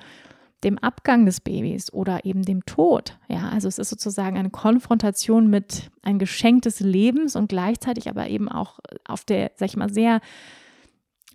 [0.64, 3.16] dem Abgang des Babys oder eben dem Tod.
[3.28, 8.28] Ja, also es ist sozusagen eine Konfrontation mit ein Geschenk des Lebens und gleichzeitig aber
[8.28, 10.20] eben auch auf der, sag ich mal, sehr,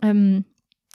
[0.02, 0.44] ähm,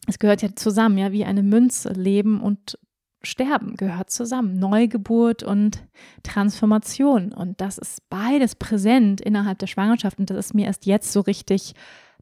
[0.07, 2.79] es gehört ja zusammen, ja, wie eine Münze, Leben und
[3.23, 5.85] Sterben gehört zusammen, Neugeburt und
[6.23, 7.33] Transformation.
[7.33, 11.21] Und das ist beides präsent innerhalb der Schwangerschaft und das ist mir erst jetzt so
[11.21, 11.75] richtig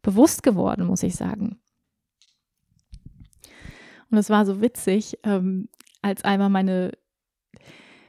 [0.02, 1.58] bewusst geworden, muss ich sagen.
[4.10, 5.18] Und es war so witzig.
[5.24, 5.68] Ähm,
[6.00, 6.92] als einmal meine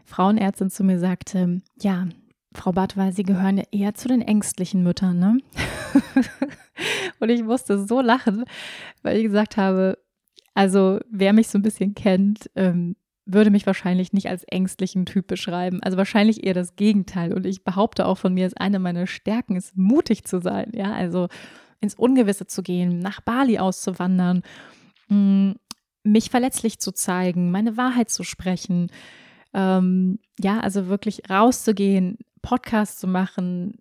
[0.06, 2.08] Frauenärztin zu mir sagte, ja,
[2.54, 5.38] Frau Badwey, Sie gehören ja eher zu den ängstlichen Müttern, ne?
[7.20, 8.46] und ich musste so lachen,
[9.04, 9.98] weil ich gesagt habe,
[10.58, 12.96] also wer mich so ein bisschen kennt, ähm,
[13.28, 15.84] würde mich wahrscheinlich nicht als ängstlichen Typ beschreiben.
[15.84, 17.32] Also wahrscheinlich eher das Gegenteil.
[17.32, 20.72] Und ich behaupte auch von mir, dass eine meiner Stärken ist, mutig zu sein.
[20.74, 21.28] Ja, also
[21.80, 24.42] ins Ungewisse zu gehen, nach Bali auszuwandern,
[25.10, 25.52] mm,
[26.02, 28.90] mich verletzlich zu zeigen, meine Wahrheit zu sprechen.
[29.54, 33.78] Ähm, ja, also wirklich rauszugehen, Podcast zu machen,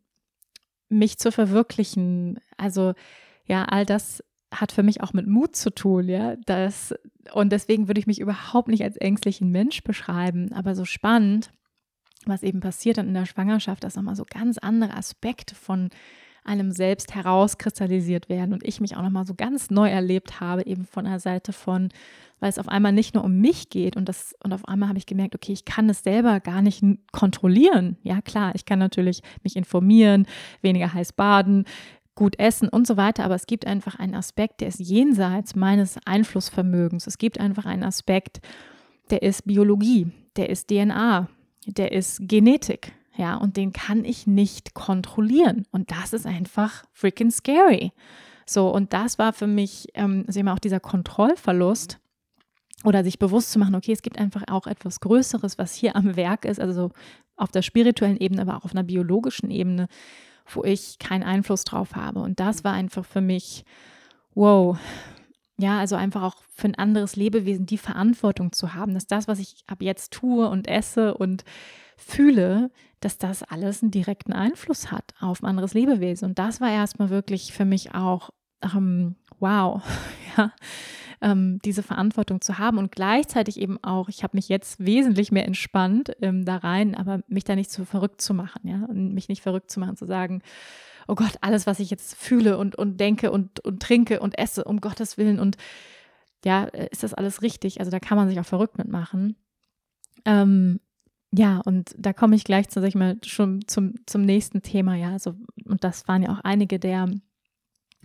[0.91, 2.39] mich zu verwirklichen.
[2.59, 2.93] Also
[3.47, 4.23] ja, all das
[4.61, 6.37] hat für mich auch mit Mut zu tun, ja.
[6.47, 6.95] Das,
[7.33, 11.51] und deswegen würde ich mich überhaupt nicht als ängstlichen Mensch beschreiben, aber so spannend,
[12.27, 15.91] was eben passiert dann in der Schwangerschaft, dass nochmal so ganz andere Aspekte von
[16.47, 20.87] einem selbst herauskristallisiert werden und ich mich auch nochmal so ganz neu erlebt habe, eben
[20.87, 21.89] von der Seite von,
[22.39, 24.99] weil es auf einmal nicht nur um mich geht und das, und auf einmal habe
[24.99, 27.97] ich gemerkt, okay, ich kann es selber gar nicht kontrollieren.
[28.03, 30.27] Ja, klar, ich kann natürlich mich informieren,
[30.63, 31.65] weniger heiß baden,
[32.17, 33.25] gut essen und so weiter.
[33.25, 37.07] Aber es gibt einfach einen Aspekt, der ist jenseits meines Einflussvermögens.
[37.07, 38.41] Es gibt einfach einen Aspekt,
[39.11, 41.29] der ist Biologie, der ist DNA,
[41.67, 42.93] der ist Genetik.
[43.17, 45.67] Ja, und den kann ich nicht kontrollieren.
[45.71, 47.93] Und das ist einfach freaking scary.
[48.45, 51.99] So, und das war für mich, ähm, also immer auch dieser Kontrollverlust
[52.85, 56.15] oder sich bewusst zu machen, okay, es gibt einfach auch etwas Größeres, was hier am
[56.15, 56.91] Werk ist, also
[57.37, 59.89] auf der spirituellen Ebene, aber auch auf einer biologischen Ebene,
[60.49, 62.21] wo ich keinen Einfluss drauf habe.
[62.21, 63.65] Und das war einfach für mich,
[64.35, 64.79] wow,
[65.59, 69.39] ja, also einfach auch für ein anderes Lebewesen die Verantwortung zu haben, dass das, was
[69.39, 71.45] ich ab jetzt tue und esse und
[71.97, 76.29] fühle, dass das alles einen direkten Einfluss hat auf ein anderes Lebewesen.
[76.29, 78.31] Und das war erstmal wirklich für mich auch,
[78.63, 79.83] ähm, wow,
[80.37, 80.53] ja,
[81.21, 85.47] ähm, diese Verantwortung zu haben und gleichzeitig eben auch, ich habe mich jetzt wesentlich mehr
[85.47, 89.29] entspannt ähm, da rein, aber mich da nicht so verrückt zu machen, ja, und mich
[89.29, 90.43] nicht verrückt zu machen, zu sagen,
[91.09, 94.65] oh Gott, alles, was ich jetzt fühle und, und denke und, und trinke und esse,
[94.65, 95.57] um Gottes Willen und
[96.45, 97.81] ja, ist das alles richtig?
[97.81, 99.37] Also da kann man sich auch verrückt mitmachen.
[100.25, 100.81] Ähm,
[101.33, 104.95] ja, und da komme ich gleich zu, sag ich mal, schon zum, zum nächsten Thema,
[104.95, 105.13] ja.
[105.13, 107.11] Also, und das waren ja auch einige der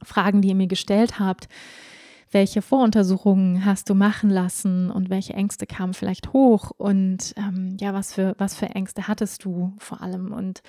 [0.04, 1.47] Fragen, die ihr mir gestellt habt
[2.32, 7.94] welche Voruntersuchungen hast du machen lassen und welche Ängste kamen vielleicht hoch und ähm, ja,
[7.94, 10.32] was für, was für Ängste hattest du vor allem?
[10.32, 10.62] Und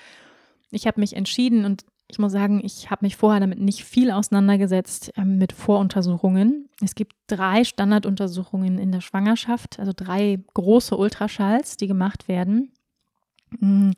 [0.71, 4.11] ich habe mich entschieden und ich muss sagen, ich habe mich vorher damit nicht viel
[4.11, 6.69] auseinandergesetzt ähm, mit Voruntersuchungen.
[6.81, 12.71] Es gibt drei Standarduntersuchungen in der Schwangerschaft, also drei große Ultraschalls, die gemacht werden.
[13.59, 13.91] Mm.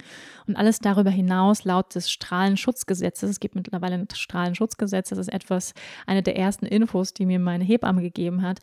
[0.47, 5.73] Und alles darüber hinaus, laut des Strahlenschutzgesetzes, es gibt mittlerweile ein Strahlenschutzgesetz, das ist etwas,
[6.05, 8.59] eine der ersten Infos, die mir meine Hebamme gegeben hat,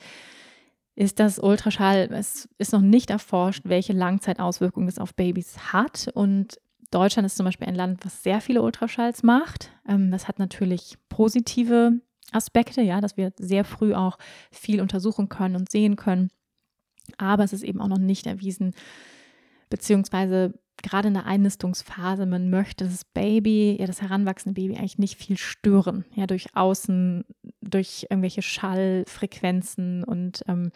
[0.95, 6.11] ist das Ultraschall, es ist noch nicht erforscht, welche Langzeitauswirkungen es auf Babys hat.
[6.15, 6.59] Und
[6.91, 9.71] Deutschland ist zum Beispiel ein Land, was sehr viele Ultraschalls macht.
[9.89, 12.01] Ähm, das hat natürlich positive
[12.31, 14.19] Aspekte, ja, dass wir sehr früh auch
[14.51, 16.31] viel untersuchen können und sehen können.
[17.19, 18.75] Aber es ist eben auch noch nicht erwiesen,
[19.71, 25.17] beziehungsweise gerade in der Einnistungsphase, man möchte das Baby, ja, das heranwachsende Baby eigentlich nicht
[25.17, 27.25] viel stören, ja, durch Außen,
[27.61, 30.73] durch irgendwelche Schallfrequenzen und ähm,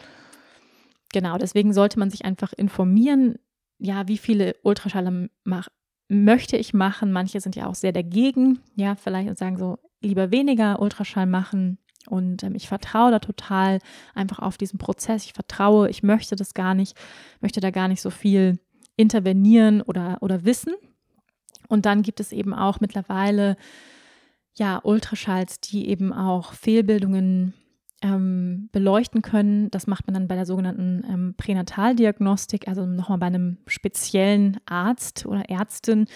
[1.12, 3.36] genau, deswegen sollte man sich einfach informieren,
[3.78, 5.68] ja, wie viele Ultraschalle mach,
[6.08, 7.12] möchte ich machen.
[7.12, 11.78] Manche sind ja auch sehr dagegen, ja, vielleicht und sagen so, lieber weniger Ultraschall machen.
[12.08, 13.80] Und ähm, ich vertraue da total
[14.14, 15.24] einfach auf diesen Prozess.
[15.24, 16.96] Ich vertraue, ich möchte das gar nicht,
[17.40, 18.60] möchte da gar nicht so viel
[18.96, 20.74] intervenieren oder, oder wissen.
[21.68, 23.56] Und dann gibt es eben auch mittlerweile
[24.54, 27.54] ja Ultraschalls, die eben auch Fehlbildungen
[28.02, 29.70] ähm, beleuchten können.
[29.70, 35.26] Das macht man dann bei der sogenannten ähm, Pränataldiagnostik, also nochmal bei einem speziellen Arzt
[35.26, 36.06] oder Ärztin,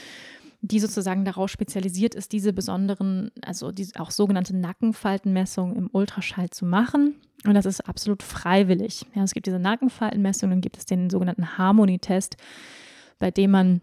[0.62, 6.66] die sozusagen darauf spezialisiert ist, diese besonderen, also diese auch sogenannte Nackenfaltenmessungen im Ultraschall zu
[6.66, 7.14] machen.
[7.46, 9.06] Und das ist absolut freiwillig.
[9.14, 12.36] Ja, es gibt diese Nackenfaltenmessung, dann gibt es den sogenannten Harmony-Test,
[13.18, 13.80] bei dem man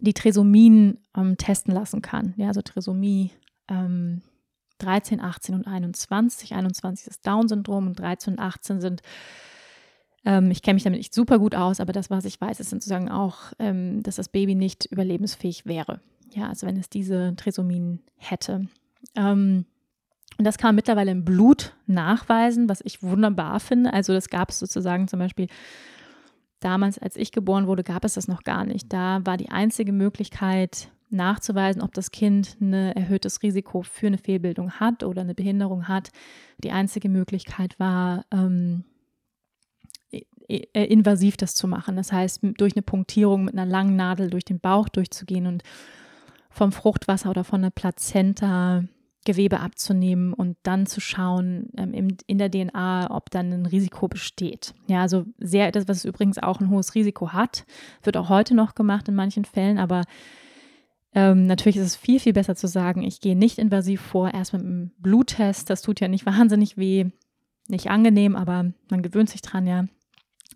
[0.00, 2.34] die Trisomien ähm, testen lassen kann.
[2.36, 3.30] Ja, also Trisomie
[3.68, 4.20] ähm,
[4.78, 6.54] 13, 18 und 21.
[6.54, 9.02] 21 ist Down-Syndrom und 13 und 18 sind,
[10.28, 12.68] ähm, ich kenne mich damit nicht super gut aus, aber das, was ich weiß, ist
[12.68, 16.00] sozusagen auch, ähm, dass das Baby nicht überlebensfähig wäre.
[16.34, 18.68] Ja, also wenn es diese Trisomien hätte.
[19.16, 19.64] Ähm,
[20.36, 23.94] und das kann man mittlerweile im Blut nachweisen, was ich wunderbar finde.
[23.94, 25.46] Also das gab es sozusagen zum Beispiel
[26.60, 28.92] damals, als ich geboren wurde, gab es das noch gar nicht.
[28.92, 34.72] Da war die einzige Möglichkeit nachzuweisen, ob das Kind ein erhöhtes Risiko für eine Fehlbildung
[34.72, 36.10] hat oder eine Behinderung hat.
[36.62, 38.97] Die einzige Möglichkeit war, ähm, äh,
[40.48, 41.96] invasiv das zu machen.
[41.96, 45.62] Das heißt, durch eine Punktierung mit einer langen Nadel durch den Bauch durchzugehen und
[46.50, 48.84] vom Fruchtwasser oder von der Plazenta
[49.28, 54.72] Gewebe abzunehmen und dann zu schauen ähm, in, der DNA, ob dann ein Risiko besteht.
[54.86, 57.66] Ja, also sehr, das, was übrigens auch ein hohes Risiko hat,
[58.02, 60.04] wird auch heute noch gemacht in manchen Fällen, aber
[61.12, 64.54] ähm, natürlich ist es viel, viel besser zu sagen, ich gehe nicht invasiv vor, erst
[64.54, 67.10] mit einem Bluttest, das tut ja nicht wahnsinnig weh,
[67.68, 69.84] nicht angenehm, aber man gewöhnt sich dran, ja,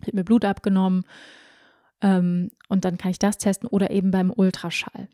[0.05, 1.03] wird mir Blut abgenommen
[2.01, 5.09] ähm, und dann kann ich das testen oder eben beim Ultraschall.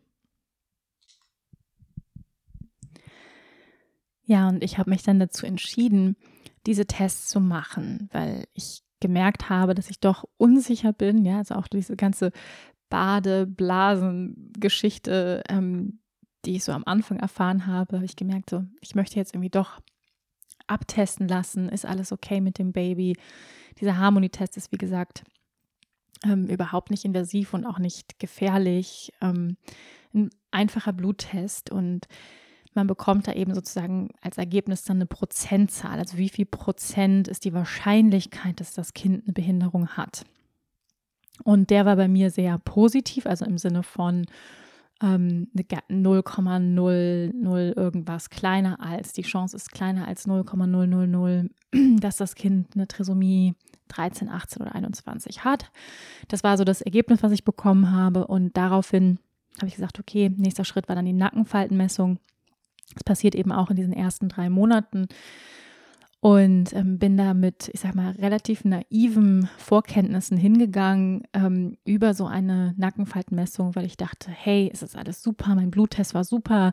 [4.24, 6.16] Ja, und ich habe mich dann dazu entschieden,
[6.66, 11.24] diese Tests zu machen, weil ich gemerkt habe, dass ich doch unsicher bin.
[11.24, 12.30] Ja, also auch diese ganze
[12.90, 16.00] Badeblasen-Geschichte, ähm,
[16.44, 19.50] die ich so am Anfang erfahren habe, habe ich gemerkt, so, ich möchte jetzt irgendwie
[19.50, 19.80] doch
[20.66, 21.68] abtesten lassen.
[21.68, 23.16] Ist alles okay mit dem Baby?
[23.78, 25.24] Dieser Harmonietest ist, wie gesagt,
[26.24, 29.12] ähm, überhaupt nicht invasiv und auch nicht gefährlich.
[29.20, 29.56] Ähm,
[30.12, 32.08] ein einfacher Bluttest und
[32.74, 35.98] man bekommt da eben sozusagen als Ergebnis dann eine Prozentzahl.
[35.98, 40.24] Also wie viel Prozent ist die Wahrscheinlichkeit, dass das Kind eine Behinderung hat.
[41.42, 44.26] Und der war bei mir sehr positiv, also im Sinne von
[45.02, 51.50] ähm, 0,00 irgendwas kleiner als, die Chance ist kleiner als 0,000,
[52.00, 53.54] dass das Kind eine Trisomie
[53.88, 55.70] 13, 18 oder 21 hat.
[56.28, 58.26] Das war so das Ergebnis, was ich bekommen habe.
[58.26, 59.18] Und daraufhin
[59.56, 62.18] habe ich gesagt, okay, nächster Schritt war dann die Nackenfaltenmessung.
[62.94, 65.06] Das passiert eben auch in diesen ersten drei Monaten.
[66.20, 72.26] Und ähm, bin da mit, ich sag mal, relativ naiven Vorkenntnissen hingegangen ähm, über so
[72.26, 76.72] eine Nackenfaltenmessung, weil ich dachte, hey, es ist alles super, mein Bluttest war super,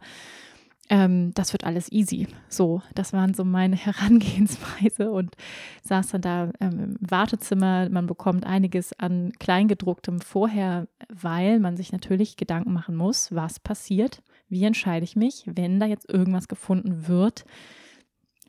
[0.90, 2.28] ähm, das wird alles easy.
[2.50, 5.36] So, das waren so meine Herangehensweise und
[5.84, 7.90] saß dann da ähm, im Wartezimmer.
[7.90, 14.22] Man bekommt einiges an Kleingedrucktem vorher, weil man sich natürlich Gedanken machen muss, was passiert,
[14.50, 17.46] wie entscheide ich mich, wenn da jetzt irgendwas gefunden wird,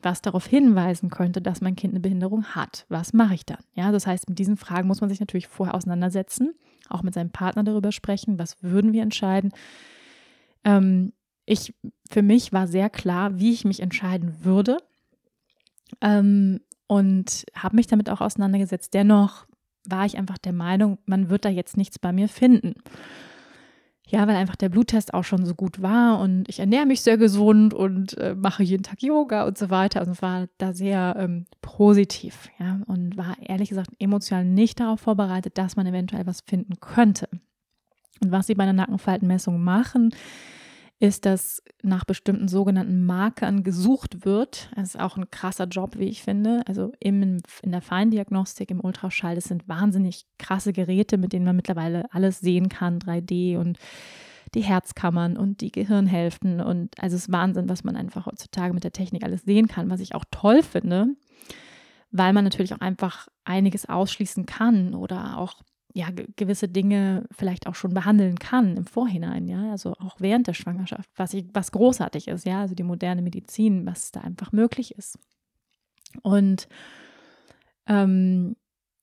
[0.03, 2.85] was darauf hinweisen könnte, dass mein Kind eine Behinderung hat.
[2.89, 3.59] Was mache ich dann?
[3.75, 6.53] Ja, das heißt, mit diesen Fragen muss man sich natürlich vorher auseinandersetzen,
[6.89, 9.51] auch mit seinem Partner darüber sprechen, was würden wir entscheiden.
[10.63, 11.13] Ähm,
[11.45, 11.73] ich,
[12.09, 14.77] für mich war sehr klar, wie ich mich entscheiden würde
[16.01, 18.93] ähm, und habe mich damit auch auseinandergesetzt.
[18.93, 19.45] Dennoch
[19.85, 22.75] war ich einfach der Meinung, man wird da jetzt nichts bei mir finden.
[24.11, 27.17] Ja, weil einfach der Bluttest auch schon so gut war und ich ernähre mich sehr
[27.17, 29.99] gesund und äh, mache jeden Tag Yoga und so weiter.
[29.99, 35.59] Also war da sehr ähm, positiv, ja, und war ehrlich gesagt emotional nicht darauf vorbereitet,
[35.59, 37.29] dass man eventuell was finden könnte.
[38.21, 40.11] Und was sie bei einer Nackenfaltenmessung machen,
[40.99, 44.69] ist, dass nach bestimmten sogenannten Markern gesucht wird.
[44.75, 46.61] Das ist auch ein krasser Job, wie ich finde.
[46.67, 51.55] Also im, in der Feindiagnostik, im Ultraschall, das sind wahnsinnig krasse Geräte, mit denen man
[51.55, 53.79] mittlerweile alles sehen kann, 3D und
[54.55, 56.59] die Herzkammern und die Gehirnhälften.
[56.59, 59.89] Und also es ist Wahnsinn, was man einfach heutzutage mit der Technik alles sehen kann,
[59.89, 61.07] was ich auch toll finde,
[62.11, 65.61] weil man natürlich auch einfach einiges ausschließen kann oder auch
[65.99, 66.07] ja,
[66.37, 71.09] gewisse Dinge vielleicht auch schon behandeln kann im Vorhinein, ja, also auch während der Schwangerschaft,
[71.17, 75.19] was, ich, was großartig ist, ja, also die moderne Medizin, was da einfach möglich ist.
[76.23, 76.69] Und
[77.85, 78.55] ähm,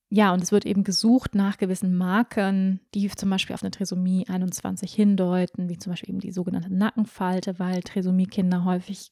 [0.09, 4.27] ja, und es wird eben gesucht nach gewissen Markern, die zum Beispiel auf eine Trisomie
[4.27, 9.11] 21 hindeuten, wie zum Beispiel eben die sogenannte Nackenfalte, weil Trisomie-Kinder häufig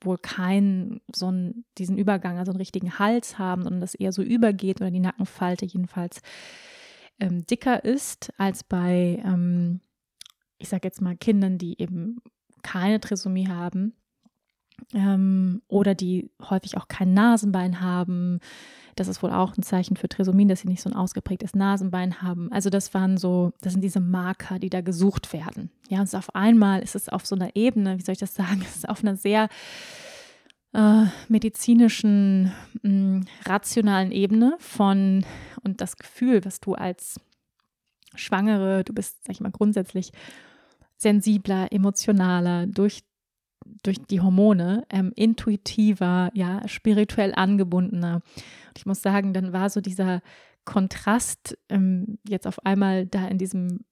[0.00, 4.22] wohl keinen so einen, diesen Übergang, also einen richtigen Hals haben, sondern das eher so
[4.22, 6.22] übergeht oder die Nackenfalte jedenfalls
[7.20, 9.80] ähm, dicker ist als bei, ähm,
[10.58, 12.18] ich sage jetzt mal, Kindern, die eben
[12.62, 13.94] keine Trisomie haben
[14.94, 18.40] ähm, oder die häufig auch kein Nasenbein haben.
[18.96, 22.20] Das ist wohl auch ein Zeichen für Trisomien, dass sie nicht so ein ausgeprägtes Nasenbein
[22.20, 22.50] haben.
[22.50, 25.70] Also das waren so, das sind diese Marker, die da gesucht werden.
[25.88, 28.60] Ja, und auf einmal ist es auf so einer Ebene, wie soll ich das sagen,
[28.68, 29.48] es ist auf einer sehr
[30.78, 35.24] äh, medizinischen, mh, mm, rationalen Ebene von
[35.64, 37.20] und das Gefühl, was du als
[38.14, 40.12] Schwangere, du bist, sag ich mal, grundsätzlich
[40.96, 43.02] sensibler, emotionaler durch,
[43.82, 48.14] durch die Hormone, ähm, intuitiver, ja, spirituell angebundener.
[48.68, 50.22] Und ich muss sagen, dann war so dieser
[50.64, 53.84] Kontrast, ähm, jetzt auf einmal da in diesem,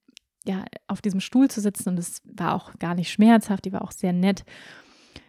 [0.46, 3.82] ja, auf diesem Stuhl zu sitzen und es war auch gar nicht schmerzhaft, die war
[3.82, 4.44] auch sehr nett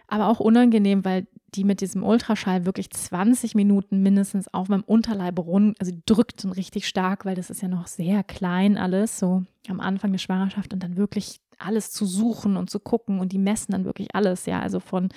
[0.07, 5.39] aber auch unangenehm, weil die mit diesem Ultraschall wirklich 20 Minuten mindestens auf meinem Unterleib
[5.39, 9.43] rund, also drückt und richtig stark, weil das ist ja noch sehr klein alles, so
[9.67, 13.39] am Anfang der Schwangerschaft und dann wirklich alles zu suchen und zu gucken und die
[13.39, 15.09] messen dann wirklich alles, ja, also von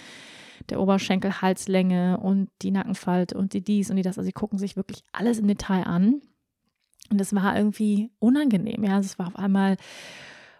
[0.70, 4.58] der Oberschenkel, Halslänge und die Nackenfalte und die dies und die das, also sie gucken
[4.58, 6.20] sich wirklich alles im Detail an
[7.10, 8.84] Und es war irgendwie unangenehm.
[8.84, 9.76] Ja, es war auf einmal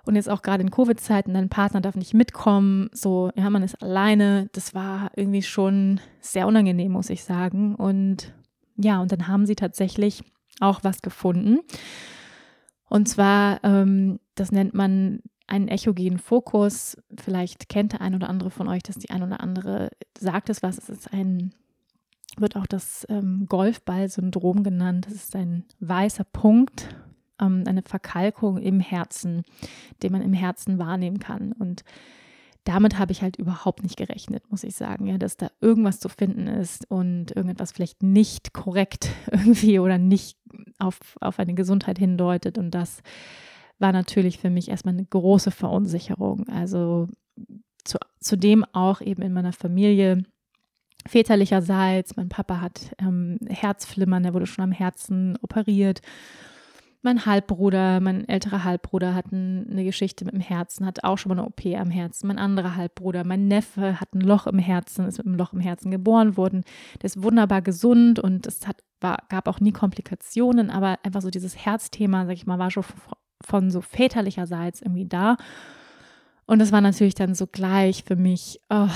[0.07, 3.83] und jetzt auch gerade in Covid-Zeiten, dein Partner darf nicht mitkommen, so, ja, man ist
[3.83, 4.49] alleine.
[4.53, 7.75] Das war irgendwie schon sehr unangenehm, muss ich sagen.
[7.75, 8.33] Und
[8.77, 10.23] ja, und dann haben sie tatsächlich
[10.61, 11.59] auch was gefunden.
[12.89, 16.97] Und zwar, ähm, das nennt man einen echogenen Fokus.
[17.19, 20.63] Vielleicht kennt der ein oder andere von euch, dass die ein oder andere sagt es
[20.63, 20.79] was.
[20.79, 21.53] Es ist ein,
[22.37, 25.07] wird auch das ähm, Golfball-Syndrom genannt.
[25.07, 26.89] Das ist ein weißer Punkt,
[27.41, 29.43] ähm, eine Verkalkung im Herzen,
[30.03, 31.53] den man im Herzen wahrnehmen kann.
[31.53, 31.85] Und
[32.65, 36.09] damit habe ich halt überhaupt nicht gerechnet, muss ich sagen, ja, dass da irgendwas zu
[36.09, 40.39] finden ist und irgendetwas vielleicht nicht korrekt irgendwie oder nicht
[40.79, 42.59] auf, auf eine Gesundheit hindeutet.
[42.59, 43.03] Und das
[43.79, 46.47] war natürlich für mich erstmal eine große Verunsicherung.
[46.49, 47.09] Also
[47.85, 50.25] zu, zudem auch eben in meiner Familie
[51.09, 52.17] väterlicherseits.
[52.17, 56.03] Mein Papa hat ähm, Herzflimmern, der wurde schon am Herzen operiert
[57.03, 61.39] mein Halbbruder, mein älterer Halbbruder hat eine Geschichte mit dem Herzen, hat auch schon mal
[61.39, 62.27] eine OP am Herzen.
[62.27, 65.61] Mein anderer Halbbruder, mein Neffe hat ein Loch im Herzen, ist mit einem Loch im
[65.61, 66.63] Herzen geboren worden.
[67.01, 71.31] Der ist wunderbar gesund und es hat, war, gab auch nie Komplikationen, aber einfach so
[71.31, 72.85] dieses Herzthema, sag ich mal, war schon
[73.43, 75.37] von so väterlicherseits irgendwie da.
[76.45, 78.89] Und das war natürlich dann so gleich für mich, oh,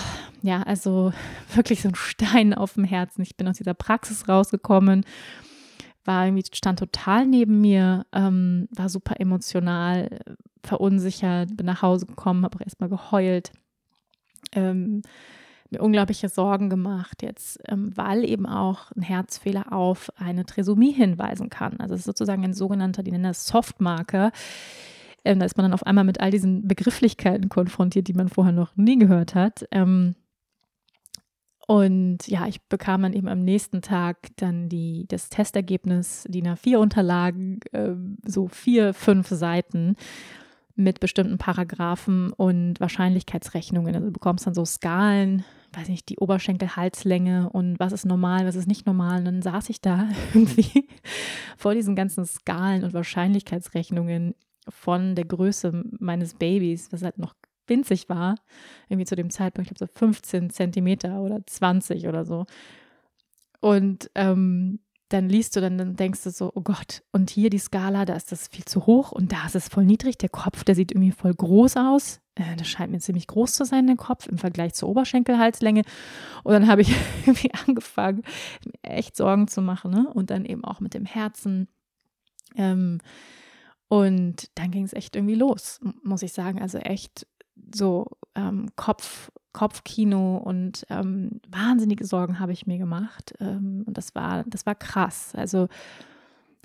[0.43, 1.13] ja, also
[1.55, 3.23] wirklich so ein Stein auf dem Herzen.
[3.23, 5.07] Ich bin aus dieser Praxis rausgekommen
[6.05, 10.21] war irgendwie, stand total neben mir, ähm, war super emotional,
[10.63, 13.53] verunsichert, bin nach Hause gekommen, habe auch erstmal geheult,
[14.53, 15.03] ähm,
[15.71, 21.51] mir unglaubliche Sorgen gemacht jetzt, ähm, weil eben auch ein Herzfehler auf eine Trisomie hinweisen
[21.51, 21.81] kann.
[21.81, 24.33] Also es ist sozusagen ein sogenannter, die nennen das Softmarker.
[25.25, 28.53] Ähm, da ist man dann auf einmal mit all diesen Begrifflichkeiten konfrontiert, die man vorher
[28.53, 29.67] noch nie gehört hat.
[29.71, 30.15] Ähm,
[31.67, 37.61] und ja, ich bekam dann eben am nächsten Tag dann die, das Testergebnis, DIN A4-Unterlagen,
[37.73, 37.95] äh,
[38.27, 39.97] so vier, fünf Seiten
[40.77, 43.95] mit bestimmten Paragraphen und Wahrscheinlichkeitsrechnungen.
[43.95, 48.57] Also du bekommst dann so Skalen, weiß nicht, die Oberschenkel-Halslänge und was ist normal, was
[48.57, 49.21] ist nicht normal.
[49.21, 50.89] Und dann saß ich da irgendwie
[51.57, 54.35] vor diesen ganzen Skalen und Wahrscheinlichkeitsrechnungen
[54.69, 57.35] von der Größe meines Babys, was halt noch
[57.67, 58.37] winzig war,
[58.89, 62.47] irgendwie zu dem Zeitpunkt, ich glaube so 15 Zentimeter oder 20 oder so.
[63.61, 67.59] Und ähm, dann liest du, dann, dann denkst du so, oh Gott, und hier die
[67.59, 70.19] Skala, da ist das viel zu hoch und da ist es voll niedrig.
[70.19, 72.21] Der Kopf, der sieht irgendwie voll groß aus.
[72.35, 75.83] Äh, das scheint mir ziemlich groß zu sein, der Kopf, im Vergleich zur Oberschenkelhalslänge.
[76.43, 76.95] Und dann habe ich
[77.27, 78.23] irgendwie angefangen,
[78.83, 79.91] echt Sorgen zu machen.
[79.91, 80.09] Ne?
[80.13, 81.69] Und dann eben auch mit dem Herzen.
[82.57, 83.01] Ähm,
[83.89, 86.61] und dann ging es echt irgendwie los, muss ich sagen.
[86.61, 87.27] Also echt
[87.75, 93.35] so ähm, Kopf, Kopfkino und ähm, wahnsinnige Sorgen habe ich mir gemacht.
[93.41, 95.33] Ähm, und das war, das war krass.
[95.35, 95.69] Also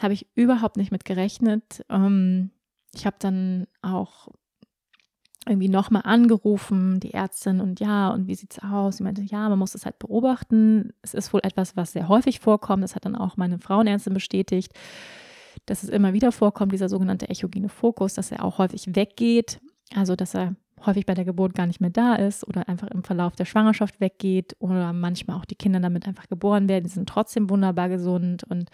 [0.02, 1.86] habe ich überhaupt nicht mit gerechnet.
[1.90, 2.52] Ähm,
[2.94, 4.30] ich habe dann auch
[5.48, 8.98] irgendwie nochmal angerufen, die Ärztin, und ja, und wie sieht es aus?
[8.98, 10.94] Sie meinte, ja, man muss es halt beobachten.
[11.02, 12.84] Es ist wohl etwas, was sehr häufig vorkommt.
[12.84, 14.74] Das hat dann auch meine Frauenärztin bestätigt,
[15.66, 19.60] dass es immer wieder vorkommt, dieser sogenannte echogene Fokus, dass er auch häufig weggeht.
[19.96, 20.56] Also, dass er
[20.86, 24.00] häufig bei der Geburt gar nicht mehr da ist oder einfach im Verlauf der Schwangerschaft
[24.00, 26.86] weggeht oder manchmal auch die Kinder damit einfach geboren werden.
[26.86, 28.44] Die sind trotzdem wunderbar gesund.
[28.44, 28.70] Und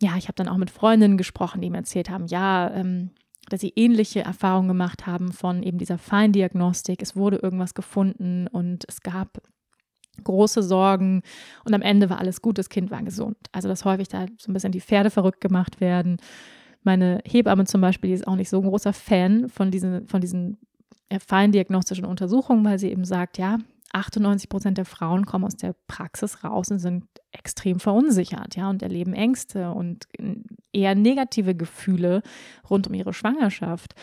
[0.00, 3.10] ja, ich habe dann auch mit Freundinnen gesprochen, die mir erzählt haben, ja, ähm,
[3.50, 7.02] dass sie ähnliche Erfahrungen gemacht haben von eben dieser Feindiagnostik.
[7.02, 9.42] Es wurde irgendwas gefunden und es gab
[10.22, 11.22] große Sorgen
[11.64, 13.36] und am Ende war alles gut, das Kind war gesund.
[13.52, 16.18] Also dass häufig da so ein bisschen die Pferde verrückt gemacht werden.
[16.84, 20.20] Meine Hebamme zum Beispiel, die ist auch nicht so ein großer Fan von diesen, von
[20.20, 20.58] diesen
[21.20, 23.58] feindiagnostischen Untersuchungen, weil sie eben sagt, ja,
[23.92, 28.82] 98 Prozent der Frauen kommen aus der Praxis raus und sind extrem verunsichert, ja, und
[28.82, 30.06] erleben Ängste und
[30.72, 32.22] eher negative Gefühle
[32.68, 33.94] rund um ihre Schwangerschaft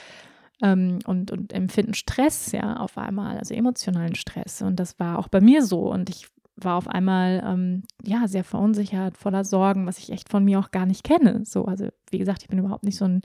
[0.62, 4.62] ähm, und, und empfinden Stress, ja, auf einmal, also emotionalen Stress.
[4.62, 5.92] Und das war auch bei mir so.
[5.92, 10.44] Und ich war auf einmal, ähm, ja, sehr verunsichert, voller Sorgen, was ich echt von
[10.46, 11.44] mir auch gar nicht kenne.
[11.46, 13.22] So, also, wie gesagt, ich bin überhaupt nicht so ein,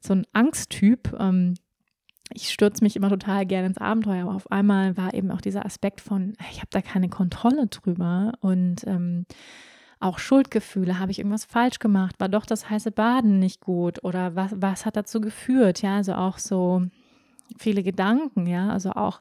[0.00, 1.14] so ein Angsttyp.
[1.18, 1.54] Ähm,
[2.32, 5.64] ich stürze mich immer total gerne ins Abenteuer, aber auf einmal war eben auch dieser
[5.64, 9.26] Aspekt von, ich habe da keine Kontrolle drüber und ähm,
[9.98, 14.02] auch Schuldgefühle, habe ich irgendwas falsch gemacht, war doch das heiße Baden nicht gut?
[14.02, 16.86] Oder was, was hat dazu geführt, ja, also auch so
[17.58, 19.20] viele Gedanken, ja, also auch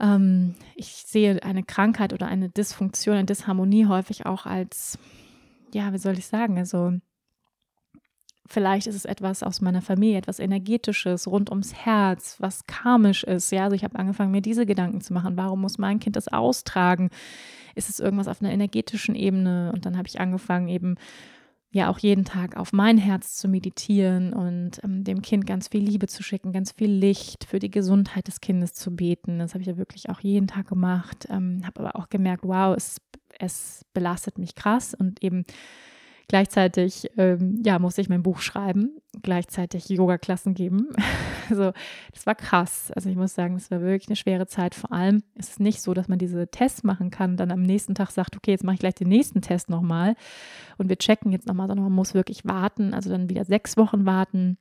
[0.00, 4.98] ähm, ich sehe eine Krankheit oder eine Dysfunktion, eine Disharmonie häufig auch als,
[5.72, 6.92] ja, wie soll ich sagen, also
[8.46, 13.50] Vielleicht ist es etwas aus meiner Familie, etwas Energetisches, rund ums Herz, was karmisch ist.
[13.50, 15.36] Ja, also ich habe angefangen, mir diese Gedanken zu machen.
[15.36, 17.08] Warum muss mein Kind das austragen?
[17.74, 19.72] Ist es irgendwas auf einer energetischen Ebene?
[19.72, 20.96] Und dann habe ich angefangen, eben
[21.74, 25.82] ja auch jeden Tag auf mein Herz zu meditieren und ähm, dem Kind ganz viel
[25.82, 29.40] Liebe zu schicken, ganz viel Licht für die Gesundheit des Kindes zu beten.
[29.40, 31.26] Das habe ich ja wirklich auch jeden Tag gemacht.
[31.30, 33.00] Ähm, habe aber auch gemerkt, wow, es,
[33.40, 35.44] es belastet mich krass und eben
[36.28, 38.90] Gleichzeitig ähm, ja, musste ich mein Buch schreiben,
[39.22, 40.88] gleichzeitig Yoga-Klassen geben.
[41.50, 41.72] also
[42.12, 42.90] das war krass.
[42.94, 44.74] Also ich muss sagen, es war wirklich eine schwere Zeit.
[44.74, 47.94] Vor allem ist es nicht so, dass man diese Tests machen kann dann am nächsten
[47.94, 50.14] Tag sagt, okay, jetzt mache ich gleich den nächsten Test nochmal
[50.78, 54.06] und wir checken jetzt nochmal, sondern man muss wirklich warten, also dann wieder sechs Wochen
[54.06, 54.58] warten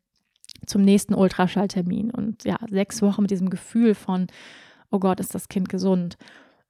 [0.65, 2.11] zum nächsten Ultraschalltermin.
[2.11, 4.27] Und ja, sechs Wochen mit diesem Gefühl von,
[4.91, 6.17] oh Gott, ist das Kind gesund?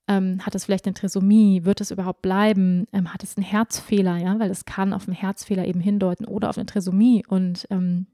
[0.08, 1.64] Ähm, hat es vielleicht eine Trisomie?
[1.64, 2.88] Wird es überhaupt bleiben?
[2.92, 4.18] Ähm, hat es einen Herzfehler?
[4.18, 7.24] Ja, weil es kann auf einen Herzfehler eben hindeuten oder auf eine Trisomie.
[7.28, 8.08] Und ähm,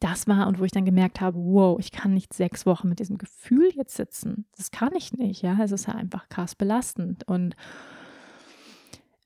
[0.00, 2.98] das war und wo ich dann gemerkt habe, wow, ich kann nicht sechs Wochen mit
[2.98, 4.46] diesem Gefühl jetzt sitzen.
[4.56, 5.42] Das kann ich nicht.
[5.42, 7.54] Ja, es ist ja einfach krass belastend und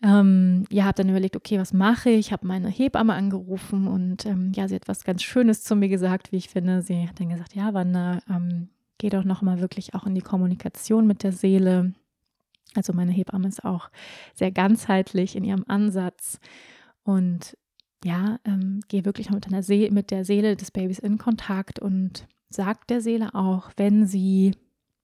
[0.03, 2.32] ähm, ja, habe dann überlegt, okay, was mache ich?
[2.32, 6.30] Habe meine Hebamme angerufen und ähm, ja, sie hat was ganz Schönes zu mir gesagt,
[6.30, 6.82] wie ich finde.
[6.82, 8.68] Sie hat dann gesagt, ja, Wanda, ähm,
[8.99, 11.92] geh doch nochmal wirklich auch in die Kommunikation mit der Seele.
[12.74, 13.90] Also meine Hebamme ist auch
[14.34, 16.38] sehr ganzheitlich in ihrem Ansatz
[17.03, 17.57] und
[18.05, 22.26] ja, ähm, geh wirklich mit, einer See mit der Seele des Babys in Kontakt und
[22.49, 24.53] sag der Seele auch, wenn sie,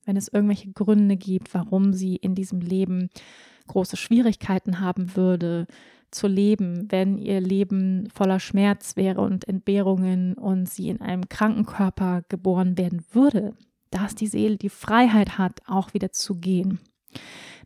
[0.04, 3.10] wenn es irgendwelche Gründe gibt, warum sie in diesem Leben
[3.66, 5.66] große Schwierigkeiten haben würde,
[6.10, 11.66] zu leben, wenn ihr Leben voller Schmerz wäre und Entbehrungen und sie in einem kranken
[11.66, 13.54] Körper geboren werden würde,
[13.94, 16.80] dass die Seele die Freiheit hat, auch wieder zu gehen.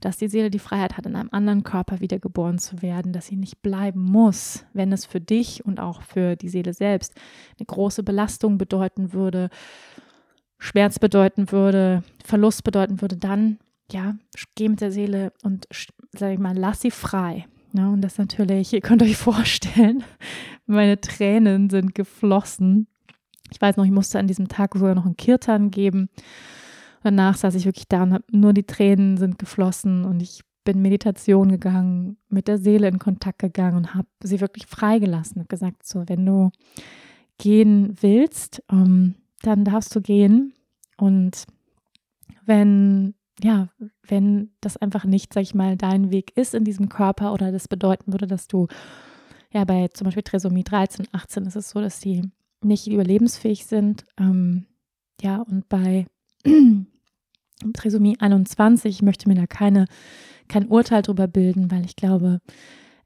[0.01, 3.37] Dass die Seele die Freiheit hat, in einem anderen Körper wiedergeboren zu werden, dass sie
[3.37, 7.15] nicht bleiben muss, wenn es für dich und auch für die Seele selbst
[7.59, 9.49] eine große Belastung bedeuten würde,
[10.59, 13.59] Schmerz bedeuten würde, Verlust bedeuten würde, dann
[13.91, 14.17] ja,
[14.55, 15.67] geh mit der Seele und
[16.13, 17.47] sag ich mal, lass sie frei.
[17.73, 20.05] Ja, und das natürlich, ihr könnt euch vorstellen,
[20.67, 22.87] meine Tränen sind geflossen,
[23.51, 26.09] ich weiß noch, ich musste an diesem Tag sogar noch einen Kirtan geben.
[27.03, 30.83] Danach saß ich wirklich da und hab, nur die Tränen sind geflossen und ich bin
[30.83, 35.37] Meditation gegangen, mit der Seele in Kontakt gegangen und habe sie wirklich freigelassen.
[35.41, 36.51] Habe gesagt, so, wenn du
[37.39, 40.53] gehen willst, um, ähm, dann darfst du gehen.
[40.99, 41.47] Und
[42.45, 43.69] wenn, ja,
[44.07, 47.69] wenn das einfach nicht, sag ich mal, dein Weg ist in diesem Körper oder das
[47.69, 48.67] bedeuten würde, dass du,
[49.53, 52.29] ja, bei zum Beispiel Trisomie 13, 18 ist es so, dass die
[52.63, 54.05] nicht überlebensfähig sind.
[54.19, 54.67] Ähm,
[55.21, 56.07] ja, und bei
[57.73, 59.87] Trisomie 21, ich möchte mir da keine,
[60.49, 62.41] kein Urteil drüber bilden, weil ich glaube,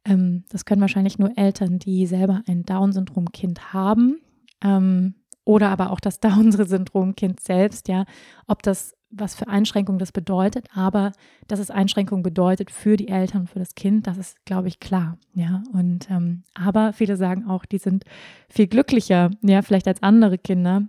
[0.05, 4.21] ähm, das können wahrscheinlich nur Eltern, die selber ein Down-Syndrom-Kind haben
[4.63, 8.05] ähm, oder aber auch das Down-Syndrom-Kind selbst, ja,
[8.47, 11.13] ob das was für Einschränkungen das bedeutet, aber
[11.47, 15.19] dass es Einschränkungen bedeutet für die Eltern, für das Kind, das ist, glaube ich, klar.
[15.35, 18.05] Ja, und ähm, aber viele sagen auch, die sind
[18.49, 20.89] viel glücklicher, ja, vielleicht als andere Kinder.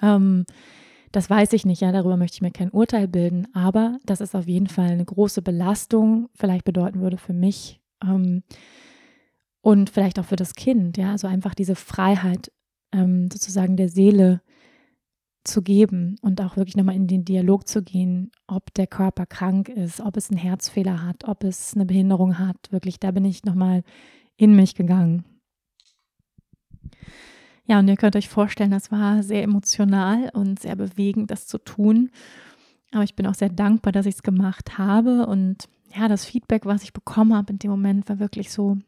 [0.00, 0.44] Ähm,
[1.10, 4.34] das weiß ich nicht, ja, darüber möchte ich mir kein Urteil bilden, aber das ist
[4.34, 8.42] auf jeden Fall eine große Belastung, vielleicht bedeuten würde für mich ähm,
[9.60, 12.50] und vielleicht auch für das Kind, ja, also einfach diese Freiheit
[12.92, 14.40] ähm, sozusagen der Seele
[15.44, 19.68] zu geben und auch wirklich nochmal in den Dialog zu gehen, ob der Körper krank
[19.68, 22.70] ist, ob es einen Herzfehler hat, ob es eine Behinderung hat.
[22.70, 23.82] Wirklich, da bin ich nochmal
[24.36, 25.24] in mich gegangen.
[27.64, 31.58] Ja, und ihr könnt euch vorstellen, das war sehr emotional und sehr bewegend, das zu
[31.58, 32.10] tun.
[32.92, 35.26] Aber ich bin auch sehr dankbar, dass ich es gemacht habe.
[35.26, 38.78] Und ja, das Feedback, was ich bekommen habe in dem Moment, war wirklich so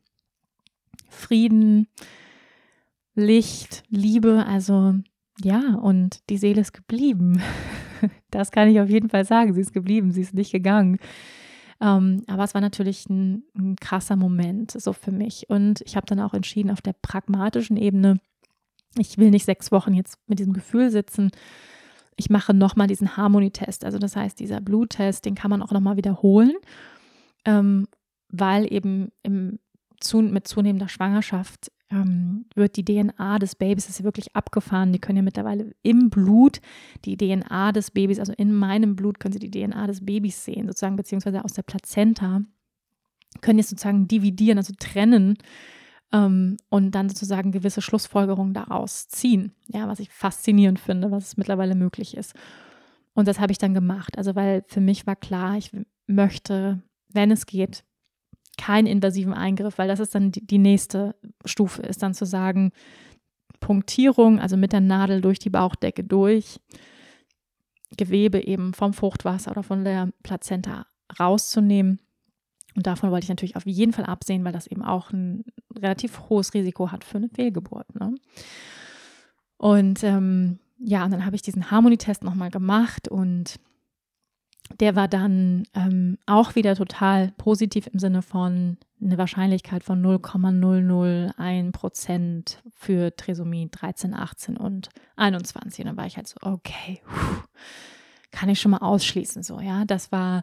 [1.09, 1.86] Frieden,
[3.14, 4.44] Licht, Liebe.
[4.46, 4.96] Also
[5.43, 7.41] ja, und die Seele ist geblieben.
[8.30, 9.55] Das kann ich auf jeden Fall sagen.
[9.55, 10.99] Sie ist geblieben, sie ist nicht gegangen.
[11.80, 15.49] Ähm, aber es war natürlich ein, ein, krasser Moment so für mich.
[15.49, 18.20] Und ich habe dann auch entschieden, auf der pragmatischen Ebene,
[18.99, 21.30] ich will nicht sechs Wochen jetzt mit diesem Gefühl sitzen.
[22.16, 23.85] Ich mache nochmal diesen Harmonietest.
[23.85, 26.55] Also das heißt, dieser Bluttest, den kann man auch nochmal wiederholen,
[27.45, 27.87] ähm,
[28.28, 29.59] weil eben im,
[30.01, 35.18] zu, mit zunehmender Schwangerschaft ähm, wird die DNA des Babys, ist wirklich abgefahren, die können
[35.18, 36.61] ja mittlerweile im Blut
[37.05, 40.66] die DNA des Babys, also in meinem Blut können sie die DNA des Babys sehen,
[40.66, 42.43] sozusagen, beziehungsweise aus der Plazenta,
[43.41, 45.37] können jetzt sozusagen dividieren, also trennen
[46.12, 49.53] ähm, und dann sozusagen gewisse Schlussfolgerungen daraus ziehen.
[49.66, 52.35] Ja, was ich faszinierend finde, was mittlerweile möglich ist.
[53.12, 54.16] Und das habe ich dann gemacht.
[54.18, 55.70] Also, weil für mich war klar, ich
[56.07, 57.85] möchte, wenn es geht,
[58.57, 62.72] keinen invasiven Eingriff, weil das ist dann die, die nächste Stufe, ist dann zu sagen,
[63.61, 66.61] Punktierung, also mit der Nadel durch die Bauchdecke durch,
[67.96, 70.86] Gewebe eben vom Fruchtwasser oder von der Plazenta
[71.18, 72.00] rauszunehmen.
[72.74, 75.44] Und davon wollte ich natürlich auf jeden Fall absehen, weil das eben auch ein
[75.76, 77.94] relativ hohes Risiko hat für eine Fehlgeburt.
[77.94, 78.14] Ne?
[79.57, 83.61] Und ähm, ja, und dann habe ich diesen Harmonietest nochmal gemacht und
[84.81, 91.73] der war dann ähm, auch wieder total positiv im Sinne von eine Wahrscheinlichkeit von 0,001
[91.73, 95.85] Prozent für Trisomie 13, 18 und 21.
[95.85, 97.03] Und dann war ich halt so, okay,
[98.31, 99.85] kann ich schon mal ausschließen, so, ja.
[99.85, 100.43] Das war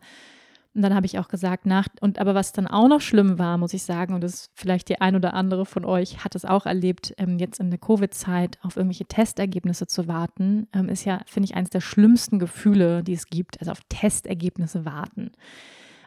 [0.74, 3.58] und dann habe ich auch gesagt, nach, und aber was dann auch noch schlimm war,
[3.58, 6.66] muss ich sagen, und das vielleicht die ein oder andere von euch hat es auch
[6.66, 11.46] erlebt, ähm, jetzt in der Covid-Zeit auf irgendwelche Testergebnisse zu warten, ähm, ist ja, finde
[11.46, 13.60] ich, eines der schlimmsten Gefühle, die es gibt.
[13.60, 15.32] Also auf Testergebnisse warten.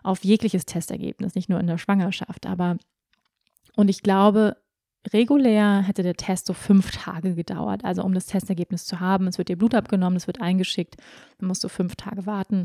[0.02, 2.46] Auf jegliches Testergebnis, nicht nur in der Schwangerschaft.
[2.46, 2.78] Aber,
[3.76, 4.56] und ich glaube,
[5.12, 7.84] regulär hätte der Test so fünf Tage gedauert.
[7.84, 10.96] Also um das Testergebnis zu haben, es wird dir Blut abgenommen, es wird eingeschickt,
[11.38, 12.64] dann musst du fünf Tage warten.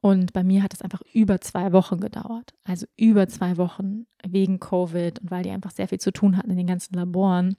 [0.00, 2.54] Und bei mir hat es einfach über zwei Wochen gedauert.
[2.64, 6.50] Also über zwei Wochen wegen Covid und weil die einfach sehr viel zu tun hatten
[6.50, 7.56] in den ganzen Laboren.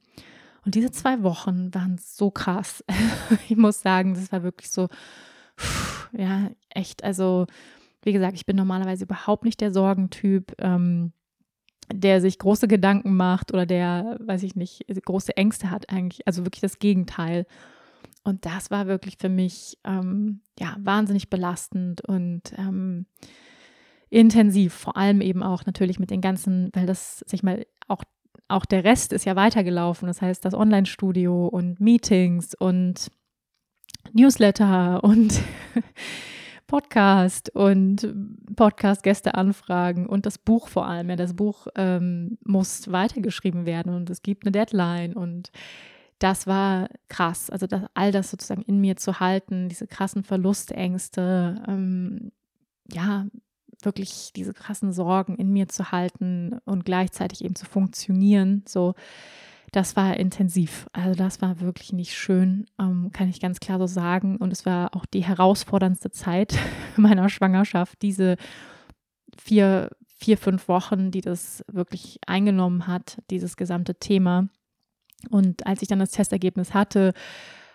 [0.65, 2.83] Und diese zwei Wochen waren so krass.
[3.49, 4.89] ich muss sagen, das war wirklich so,
[6.13, 7.03] ja, echt.
[7.03, 7.45] Also,
[8.03, 11.13] wie gesagt, ich bin normalerweise überhaupt nicht der Sorgentyp, ähm,
[11.93, 16.25] der sich große Gedanken macht oder der, weiß ich nicht, große Ängste hat eigentlich.
[16.25, 17.45] Also wirklich das Gegenteil.
[18.23, 23.07] Und das war wirklich für mich ähm, ja wahnsinnig belastend und ähm,
[24.09, 28.03] intensiv, vor allem eben auch natürlich mit den ganzen, weil das sich mal auch
[28.47, 30.07] auch der Rest ist ja weitergelaufen.
[30.07, 33.09] Das heißt, das Online-Studio und Meetings und
[34.13, 35.39] Newsletter und
[36.67, 38.13] Podcast und
[38.55, 41.09] Podcast-Gäste anfragen und das Buch vor allem.
[41.09, 45.51] Ja, das Buch ähm, muss weitergeschrieben werden und es gibt eine Deadline und
[46.21, 47.49] das war krass.
[47.49, 52.31] Also das, all das sozusagen in mir zu halten, diese krassen Verlustängste, ähm,
[52.91, 53.25] ja,
[53.81, 58.93] wirklich diese krassen Sorgen in mir zu halten und gleichzeitig eben zu funktionieren, so,
[59.71, 60.87] das war intensiv.
[60.93, 64.37] Also das war wirklich nicht schön, ähm, kann ich ganz klar so sagen.
[64.37, 66.55] Und es war auch die herausforderndste Zeit
[66.97, 68.35] meiner Schwangerschaft, diese
[69.39, 74.49] vier, vier, fünf Wochen, die das wirklich eingenommen hat, dieses gesamte Thema.
[75.29, 77.13] Und als ich dann das Testergebnis hatte,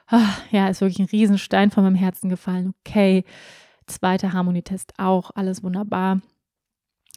[0.07, 2.75] ach, ja, ist wirklich ein Riesenstein von meinem Herzen gefallen.
[2.81, 3.25] Okay,
[3.87, 6.21] zweiter Harmonietest auch, alles wunderbar.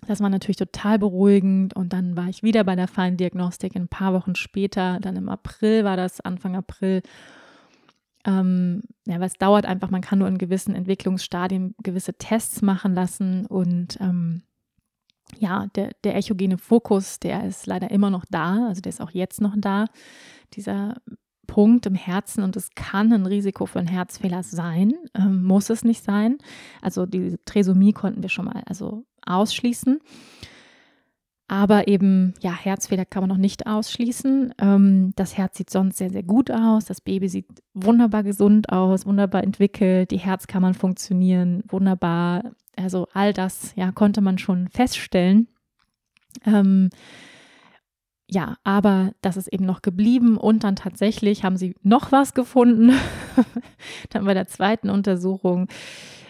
[0.08, 4.14] Das war natürlich total beruhigend und dann war ich wieder bei der Feindiagnostik ein paar
[4.14, 7.02] Wochen später, dann im April war das, Anfang April.
[8.26, 12.94] Ähm, ja, weil es dauert einfach, man kann nur in gewissen Entwicklungsstadien gewisse Tests machen
[12.94, 14.44] lassen und ähm,
[15.38, 19.12] ja, der, der echogene Fokus, der ist leider immer noch da, also der ist auch
[19.12, 19.86] jetzt noch da,
[20.54, 20.96] dieser
[21.48, 25.84] Punkt im Herzen und es kann ein Risiko für einen Herzfehler sein, ähm, muss es
[25.84, 26.38] nicht sein.
[26.82, 30.00] Also die Trisomie konnten wir schon mal also ausschließen.
[31.48, 34.54] Aber eben, ja, Herzfehler kann man noch nicht ausschließen.
[34.60, 36.86] Ähm, das Herz sieht sonst sehr, sehr gut aus.
[36.86, 40.12] Das Baby sieht wunderbar gesund aus, wunderbar entwickelt.
[40.12, 42.52] Die Herzkammern funktionieren wunderbar.
[42.80, 45.48] Also all das, ja, konnte man schon feststellen.
[46.46, 46.90] Ähm,
[48.30, 52.92] ja, aber das ist eben noch geblieben und dann tatsächlich haben sie noch was gefunden.
[54.10, 55.68] dann bei der zweiten Untersuchung.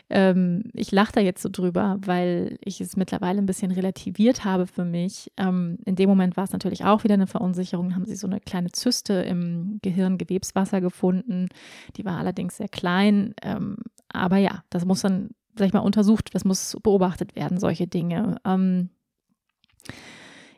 [0.09, 4.65] Ähm, ich lache da jetzt so drüber, weil ich es mittlerweile ein bisschen relativiert habe
[4.65, 5.31] für mich.
[5.37, 7.95] Ähm, in dem Moment war es natürlich auch wieder eine Verunsicherung.
[7.95, 11.49] Haben sie so eine kleine Zyste im Gehirngewebswasser gefunden.
[11.97, 13.35] Die war allerdings sehr klein.
[13.43, 13.77] Ähm,
[14.07, 15.29] aber ja, das muss dann
[15.59, 18.37] sag ich mal, untersucht, das muss beobachtet werden, solche Dinge.
[18.45, 18.89] Ähm,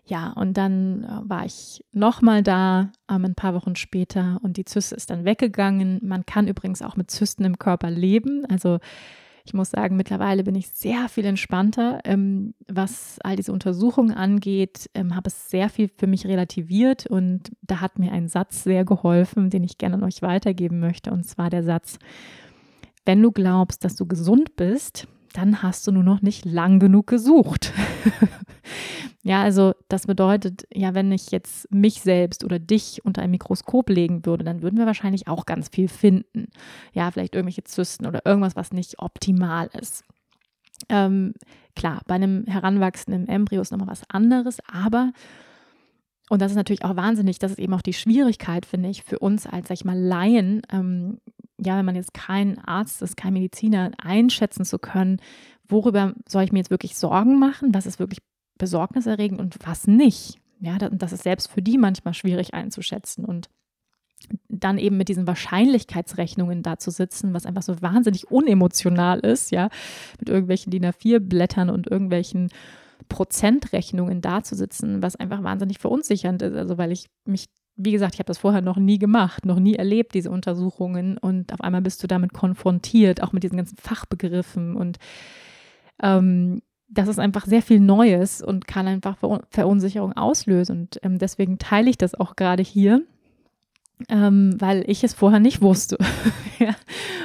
[0.05, 4.65] ja, und dann äh, war ich nochmal da, ähm, ein paar Wochen später, und die
[4.65, 5.99] Zyste ist dann weggegangen.
[6.03, 8.45] Man kann übrigens auch mit Zysten im Körper leben.
[8.49, 8.79] Also
[9.45, 14.89] ich muss sagen, mittlerweile bin ich sehr viel entspannter, ähm, was all diese Untersuchungen angeht,
[14.93, 18.85] ähm, habe es sehr viel für mich relativiert und da hat mir ein Satz sehr
[18.85, 21.97] geholfen, den ich gerne an euch weitergeben möchte, und zwar der Satz,
[23.05, 27.07] wenn du glaubst, dass du gesund bist, dann hast du nur noch nicht lang genug
[27.07, 27.71] gesucht.
[29.23, 33.89] ja, also das bedeutet, ja, wenn ich jetzt mich selbst oder dich unter ein Mikroskop
[33.89, 36.47] legen würde, dann würden wir wahrscheinlich auch ganz viel finden.
[36.93, 40.03] Ja, vielleicht irgendwelche Zysten oder irgendwas, was nicht optimal ist.
[40.89, 41.33] Ähm,
[41.75, 45.11] klar, bei einem heranwachsenden Embryo ist nochmal was anderes, aber
[46.31, 49.19] und das ist natürlich auch wahnsinnig, das ist eben auch die Schwierigkeit, finde ich, für
[49.19, 51.17] uns als, sag ich mal, Laien, ähm,
[51.59, 55.17] ja, wenn man jetzt kein Arzt ist, kein Mediziner, einschätzen zu können,
[55.67, 58.19] worüber soll ich mir jetzt wirklich Sorgen machen, was ist wirklich
[58.57, 60.39] besorgniserregend und was nicht.
[60.61, 63.25] Ja, und das ist selbst für die manchmal schwierig einzuschätzen.
[63.25, 63.49] Und
[64.47, 69.67] dann eben mit diesen Wahrscheinlichkeitsrechnungen da zu sitzen, was einfach so wahnsinnig unemotional ist, ja,
[70.17, 72.51] mit irgendwelchen DIN A4-Blättern und irgendwelchen
[73.09, 76.55] Prozentrechnungen dazusitzen, was einfach wahnsinnig verunsichernd ist.
[76.55, 77.45] Also weil ich mich,
[77.75, 81.17] wie gesagt, ich habe das vorher noch nie gemacht, noch nie erlebt, diese Untersuchungen.
[81.17, 84.75] Und auf einmal bist du damit konfrontiert, auch mit diesen ganzen Fachbegriffen.
[84.75, 84.97] Und
[86.01, 89.17] ähm, das ist einfach sehr viel Neues und kann einfach
[89.49, 90.81] Verunsicherung auslösen.
[90.81, 93.03] Und ähm, deswegen teile ich das auch gerade hier,
[94.09, 95.97] ähm, weil ich es vorher nicht wusste.
[96.59, 96.75] ja.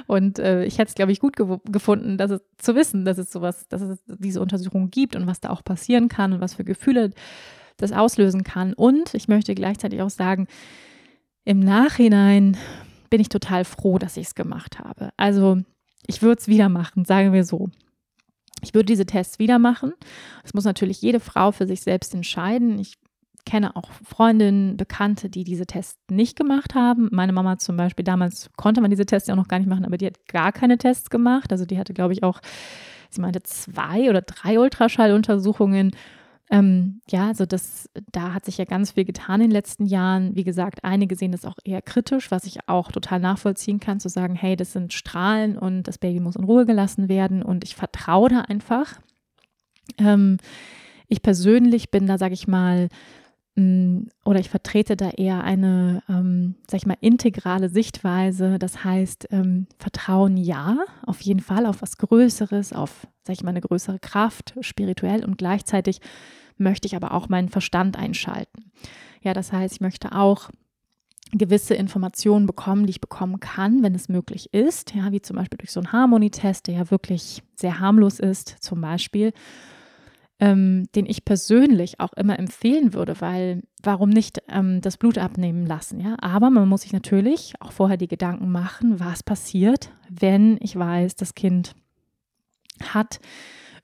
[0.07, 3.19] Und äh, ich hätte es, glaube ich, gut ge gefunden, dass es, zu wissen, dass
[3.19, 6.55] es sowas, dass es diese Untersuchung gibt und was da auch passieren kann und was
[6.55, 7.11] für Gefühle
[7.77, 8.73] das auslösen kann.
[8.73, 10.47] Und ich möchte gleichzeitig auch sagen,
[11.45, 12.57] im Nachhinein
[13.11, 15.11] bin ich total froh, dass ich es gemacht habe.
[15.17, 15.59] Also
[16.07, 17.69] ich würde es wieder machen, sagen wir so.
[18.63, 19.93] Ich würde diese Tests wieder machen.
[20.43, 22.79] Das muss natürlich jede Frau für sich selbst entscheiden.
[22.79, 22.95] Ich
[23.47, 27.09] kenne auch Freundinnen, Bekannte, die diese Tests nicht gemacht haben.
[27.13, 29.87] Meine Mama zum Beispiel, damals konnte man diese Tests ja auch noch gar nicht machen,
[29.87, 31.53] aber die hat gar keine Tests gemacht.
[31.53, 32.41] Also die hatte, glaube ich, auch,
[33.09, 35.93] sie meinte, zwei oder drei Ultraschalluntersuchungen
[36.49, 40.37] ähm, ja, also das, da hat sich ja ganz viel getan in den letzten Jahren.
[40.37, 44.09] Wie gesagt, einige sehen das auch eher kritisch, was ich auch total nachvollziehen kann, zu
[44.09, 47.75] sagen, hey, das sind Strahlen und das Baby muss in Ruhe gelassen werden und ich
[47.75, 49.01] vertraue da einfach.
[49.99, 50.39] Ähm,
[51.09, 52.89] ich persönlich bin da, sage ich mal,
[53.59, 58.59] oder ich vertrete da eher eine, ähm, sag ich mal, integrale Sichtweise.
[58.59, 60.77] Das heißt, ähm, Vertrauen ja,
[61.07, 65.39] auf jeden Fall auf was Größeres, auf, sag ich mal, eine größere Kraft, spirituell und
[65.39, 66.01] gleichzeitig
[66.59, 68.71] möchte ich aber auch meinen Verstand einschalten.
[69.23, 70.51] Ja, das heißt, ich möchte auch
[71.33, 75.59] gewisse Informationen bekommen, die ich bekommen kann, wenn es möglich ist, ja, wie zum Beispiel
[75.59, 79.33] durch so einen Harmonietest, der ja wirklich sehr harmlos ist, zum Beispiel
[80.39, 85.65] ähm, den ich persönlich auch immer empfehlen würde, weil warum nicht ähm, das Blut abnehmen
[85.67, 86.17] lassen, ja?
[86.21, 91.17] Aber man muss sich natürlich auch vorher die Gedanken machen, was passiert, wenn ich weiß,
[91.17, 91.75] das Kind
[92.83, 93.21] hat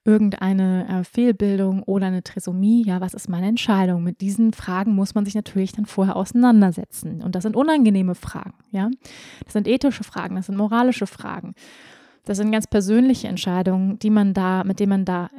[0.05, 4.03] irgendeine äh, Fehlbildung oder eine Trisomie, ja, was ist meine Entscheidung?
[4.03, 7.23] Mit diesen Fragen muss man sich natürlich dann vorher auseinandersetzen.
[7.23, 8.91] Und das sind unangenehme Fragen, ja.
[9.45, 11.55] Das sind ethische Fragen, das sind moralische Fragen.
[12.25, 15.31] Das sind ganz persönliche Entscheidungen, die man da, mit denen man da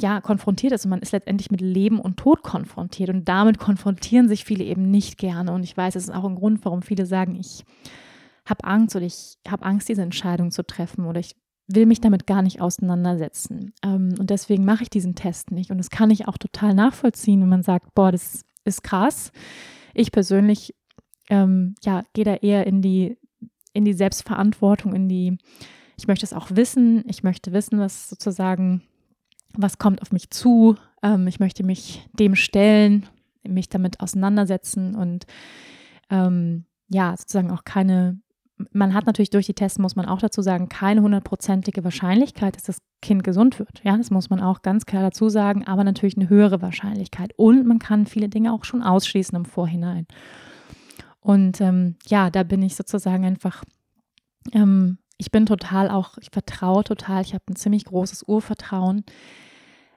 [0.00, 4.28] ja, konfrontiert ist und man ist letztendlich mit Leben und Tod konfrontiert und damit konfrontieren
[4.28, 7.06] sich viele eben nicht gerne und ich weiß, es ist auch ein Grund, warum viele
[7.06, 7.64] sagen, ich
[8.46, 11.36] habe Angst oder ich habe Angst, diese Entscheidung zu treffen oder ich
[11.66, 15.78] will mich damit gar nicht auseinandersetzen ähm, und deswegen mache ich diesen Test nicht und
[15.78, 19.32] das kann ich auch total nachvollziehen, wenn man sagt, boah, das ist krass.
[19.94, 20.74] Ich persönlich,
[21.28, 23.18] ähm, ja, gehe da eher in die,
[23.72, 25.38] in die Selbstverantwortung, in die,
[25.96, 28.82] ich möchte es auch wissen, ich möchte wissen, was sozusagen
[29.56, 30.76] was kommt auf mich zu.
[31.02, 33.06] Ähm, ich möchte mich dem stellen,
[33.42, 35.26] mich damit auseinandersetzen und
[36.10, 38.18] ähm, ja, sozusagen auch keine,
[38.72, 42.62] man hat natürlich durch die Tests, muss man auch dazu sagen, keine hundertprozentige Wahrscheinlichkeit, dass
[42.64, 43.82] das Kind gesund wird.
[43.84, 47.32] Ja, das muss man auch ganz klar dazu sagen, aber natürlich eine höhere Wahrscheinlichkeit.
[47.36, 50.06] Und man kann viele Dinge auch schon ausschließen im Vorhinein.
[51.20, 53.62] Und ähm, ja, da bin ich sozusagen einfach
[54.52, 59.04] ähm, ich bin total auch, ich vertraue total, ich habe ein ziemlich großes Urvertrauen,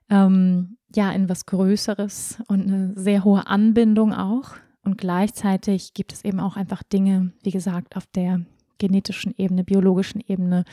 [0.10, 4.56] ähm, ja, in was Größeres und eine sehr hohe Anbindung auch.
[4.84, 8.42] Und gleichzeitig gibt es eben auch einfach Dinge, wie gesagt, auf der
[8.80, 10.66] genetischen Ebene, biologischen Ebene,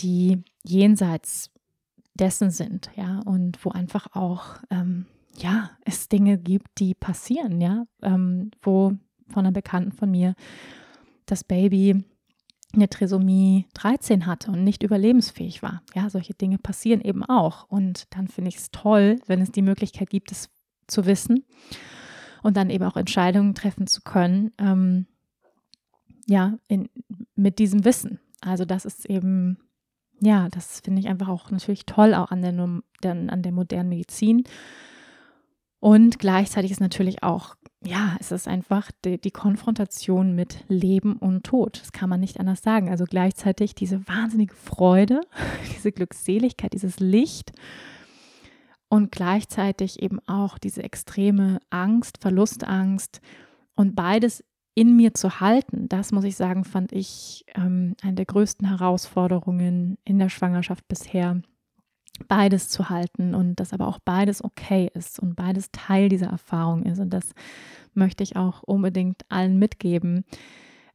[0.00, 1.50] die jenseits
[2.14, 5.06] dessen sind, ja, und wo einfach auch, ähm,
[5.38, 8.92] ja, es Dinge gibt, die passieren, ja, ähm, wo
[9.28, 10.34] von einer Bekannten von mir
[11.26, 12.04] das Baby
[12.74, 15.82] eine Trisomie 13 hatte und nicht überlebensfähig war.
[15.94, 17.64] Ja, solche Dinge passieren eben auch.
[17.68, 20.48] Und dann finde ich es toll, wenn es die Möglichkeit gibt, es
[20.86, 21.44] zu wissen
[22.42, 25.06] und dann eben auch Entscheidungen treffen zu können, ähm,
[26.26, 26.88] ja, in,
[27.34, 28.20] mit diesem Wissen.
[28.40, 29.58] Also das ist eben,
[30.20, 34.44] ja, das finde ich einfach auch natürlich toll, auch an der, an der modernen Medizin.
[35.80, 41.44] Und gleichzeitig ist natürlich auch ja, es ist einfach die, die, Konfrontation mit Leben und
[41.44, 41.80] Tod.
[41.80, 42.90] Das kann man nicht anders sagen.
[42.90, 45.22] Also gleichzeitig diese wahnsinnige Freude,
[45.74, 47.52] diese Glückseligkeit, dieses Licht
[48.88, 53.20] und gleichzeitig eben auch diese extreme Angst, Verlustangst
[53.74, 58.26] und beides in mir zu halten, das muss ich sagen, fand ich ähm, eine der
[58.26, 61.40] größten Herausforderungen in der Schwangerschaft bisher
[62.28, 66.84] beides zu halten und dass aber auch beides okay ist und beides Teil dieser Erfahrung
[66.84, 66.98] ist.
[66.98, 67.32] Und das
[67.94, 70.24] möchte ich auch unbedingt allen mitgeben.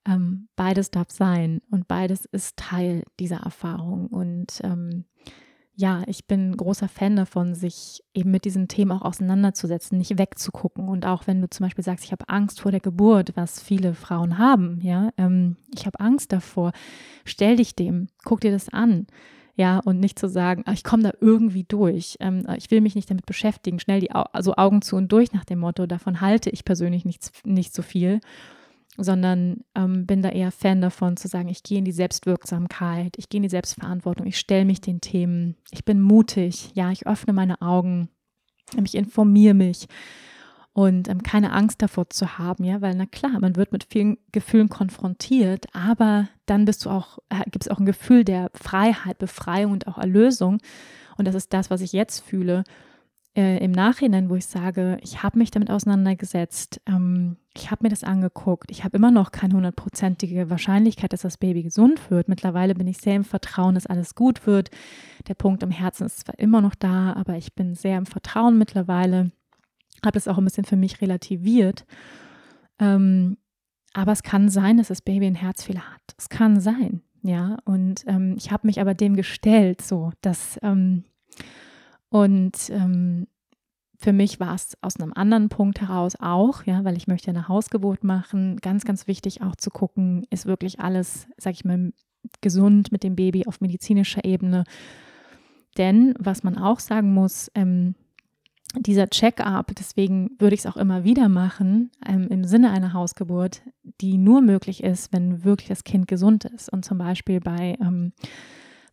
[0.07, 4.07] Ähm, beides darf sein und beides ist Teil dieser Erfahrung.
[4.07, 5.05] Und ähm,
[5.76, 10.88] ja, ich bin großer Fan davon, sich eben mit diesen Themen auch auseinanderzusetzen, nicht wegzugucken.
[10.88, 13.93] Und auch wenn du zum Beispiel sagst, ich habe Angst vor der Geburt, was viele
[13.93, 16.71] Frauen haben, ja, ähm, ich habe Angst davor,
[17.26, 19.07] stell dich dem, guck dir das an
[19.58, 22.18] Ja, und nicht zu sagen, ah, ich komme da irgendwie durch.
[22.20, 25.32] Ähm, ich will mich nicht damit beschäftigen, schnell die Au also Augen zu und durch
[25.32, 25.86] nach dem Motto.
[25.86, 28.20] Davon halte ich persönlich nichts, nicht so viel,
[28.97, 33.30] sondern ähm, bin da eher Fan davon zu sagen, ich gehe in die Selbstwirksamkeit, ich
[33.30, 37.32] gehe in die Selbstverantwortung, ich stelle mich den Themen, ich bin mutig, ja, ich öffne
[37.32, 38.10] meine Augen,
[38.84, 39.88] ich informiere mich
[40.76, 44.17] und ähm, keine Angst davor zu haben, ja, weil na klar, man wird mit vielen
[44.34, 49.17] Gefühlen konfrontiert, aber dann bist du auch, äh, gibt es auch ein Gefühl der Freiheit,
[49.17, 50.57] Befreiung und auch Erlösung.
[51.17, 52.65] Und das ist das, was ich jetzt fühle
[53.38, 57.89] äh, im Nachhinein, wo ich sage, ich habe mich damit auseinandergesetzt, ähm, ich habe mir
[57.89, 62.28] das angeguckt, ich habe immer noch keine hundertprozentige Wahrscheinlichkeit, dass das Baby gesund wird.
[62.28, 64.71] Mittlerweile bin ich sehr im Vertrauen, dass alles gut wird.
[65.30, 68.57] Der Punkt im Herzen ist zwar immer noch da, aber ich bin sehr im Vertrauen
[68.57, 69.32] mittlerweile
[70.03, 71.85] habe das auch ein bisschen für mich relativiert.
[72.79, 73.37] Ähm,
[73.93, 76.01] aber es kann sein, dass das Baby einen Herzfehler hat.
[76.17, 77.57] Es kann sein, ja.
[77.65, 81.05] Und ähm, ich habe mich aber dem gestellt, so dass ähm,
[82.09, 83.27] und ähm,
[83.97, 87.47] für mich war es aus einem anderen Punkt heraus auch, ja, weil ich möchte eine
[87.47, 88.57] Hausgeburt machen.
[88.57, 91.91] Ganz, ganz wichtig auch zu gucken, ist wirklich alles, sag ich mal,
[92.41, 94.63] gesund mit dem Baby auf medizinischer Ebene.
[95.77, 97.95] Denn was man auch sagen muss, ähm,
[98.78, 103.61] dieser Check-up, deswegen würde ich es auch immer wieder machen, ähm, im Sinne einer Hausgeburt,
[104.01, 106.72] die nur möglich ist, wenn wirklich das Kind gesund ist.
[106.72, 108.11] Und zum Beispiel bei ähm,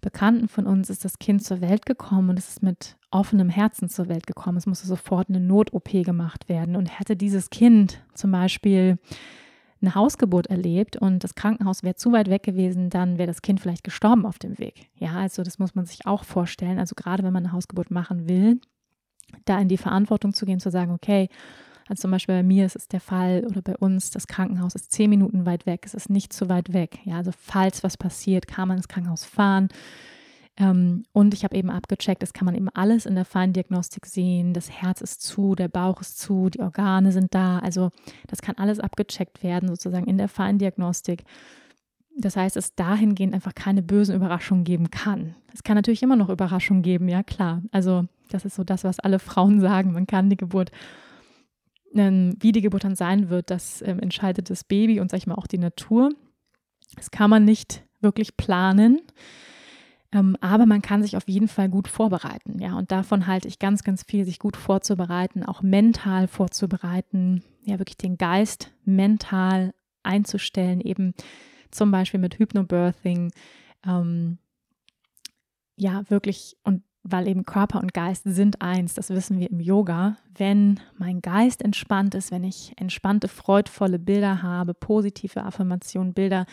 [0.00, 3.88] Bekannten von uns ist das Kind zur Welt gekommen und es ist mit offenem Herzen
[3.88, 4.58] zur Welt gekommen.
[4.58, 6.76] Es musste sofort eine Not-OP gemacht werden.
[6.76, 8.98] Und hätte dieses Kind zum Beispiel
[9.80, 13.60] eine Hausgeburt erlebt und das Krankenhaus wäre zu weit weg gewesen, dann wäre das Kind
[13.60, 14.88] vielleicht gestorben auf dem Weg.
[14.96, 16.78] Ja, also das muss man sich auch vorstellen.
[16.78, 18.60] Also gerade wenn man eine Hausgeburt machen will,
[19.44, 21.28] da in die Verantwortung zu gehen, zu sagen, okay,
[21.88, 24.92] also zum Beispiel bei mir ist es der Fall oder bei uns, das Krankenhaus ist
[24.92, 26.98] zehn Minuten weit weg, es ist nicht zu weit weg.
[27.04, 29.68] Ja, also falls was passiert, kann man ins Krankenhaus fahren.
[30.58, 34.52] Ähm, und ich habe eben abgecheckt, das kann man eben alles in der Feindiagnostik sehen.
[34.52, 37.58] Das Herz ist zu, der Bauch ist zu, die Organe sind da.
[37.58, 37.90] Also
[38.26, 41.24] das kann alles abgecheckt werden, sozusagen in der Feindiagnostik.
[42.18, 45.34] Das heißt, es dahingehend einfach keine bösen Überraschungen geben kann.
[45.52, 47.62] Es kann natürlich immer noch Überraschungen geben, ja klar.
[47.72, 49.92] Also das ist so das, was alle Frauen sagen.
[49.92, 50.70] Man kann die Geburt,
[51.94, 55.26] ähm, wie die Geburt dann sein wird, das ähm, entscheidet das Baby und sag ich
[55.26, 56.10] mal auch die Natur.
[56.96, 59.00] Das kann man nicht wirklich planen.
[60.12, 62.60] Ähm, aber man kann sich auf jeden Fall gut vorbereiten.
[62.60, 67.78] Ja, und davon halte ich ganz, ganz viel, sich gut vorzubereiten, auch mental vorzubereiten, ja,
[67.78, 71.14] wirklich den Geist mental einzustellen, eben
[71.72, 73.32] zum Beispiel mit Hypnobirthing.
[73.86, 74.38] Ähm,
[75.76, 80.16] ja, wirklich, und weil eben Körper und Geist sind eins, das wissen wir im Yoga.
[80.36, 86.46] Wenn mein Geist entspannt ist, wenn ich entspannte, freudvolle Bilder habe, positive Affirmationen, Bilder,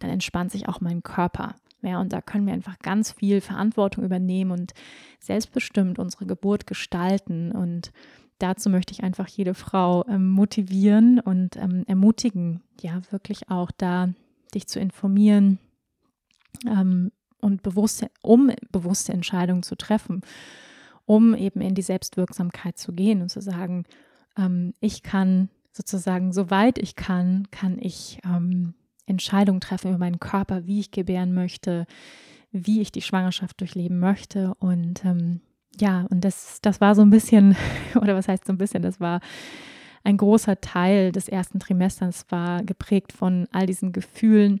[0.00, 1.54] dann entspannt sich auch mein Körper.
[1.80, 4.72] Ja, und da können wir einfach ganz viel Verantwortung übernehmen und
[5.20, 7.52] selbstbestimmt unsere Geburt gestalten.
[7.52, 7.92] Und
[8.38, 14.10] dazu möchte ich einfach jede Frau ähm, motivieren und ähm, ermutigen, ja, wirklich auch da
[14.54, 15.58] dich zu informieren,
[16.66, 20.22] ähm, und bewusste, um bewusste Entscheidungen zu treffen,
[21.04, 23.84] um eben in die Selbstwirksamkeit zu gehen und zu sagen,
[24.38, 28.74] ähm, ich kann sozusagen, soweit ich kann, kann ich ähm,
[29.06, 31.86] Entscheidungen treffen über meinen Körper, wie ich gebären möchte,
[32.50, 34.54] wie ich die Schwangerschaft durchleben möchte.
[34.54, 35.40] Und ähm,
[35.78, 37.56] ja, und das, das war so ein bisschen,
[37.96, 39.20] oder was heißt so ein bisschen, das war
[40.04, 44.60] ein großer Teil des ersten Trimesters, war geprägt von all diesen Gefühlen,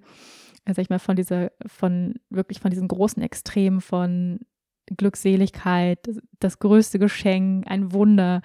[0.66, 4.40] sag ich mal, von dieser, von wirklich von diesem großen Extrem von
[4.86, 8.40] Glückseligkeit, das, das größte Geschenk, ein Wunder,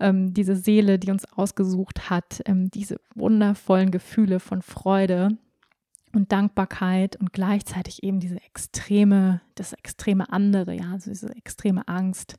[0.00, 5.38] ähm, diese Seele, die uns ausgesucht hat, ähm, diese wundervollen Gefühle von Freude
[6.12, 12.36] und Dankbarkeit und gleichzeitig eben diese extreme, das extreme andere, ja, also diese extreme Angst,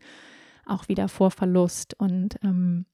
[0.66, 2.86] auch wieder vor Verlust und ähm,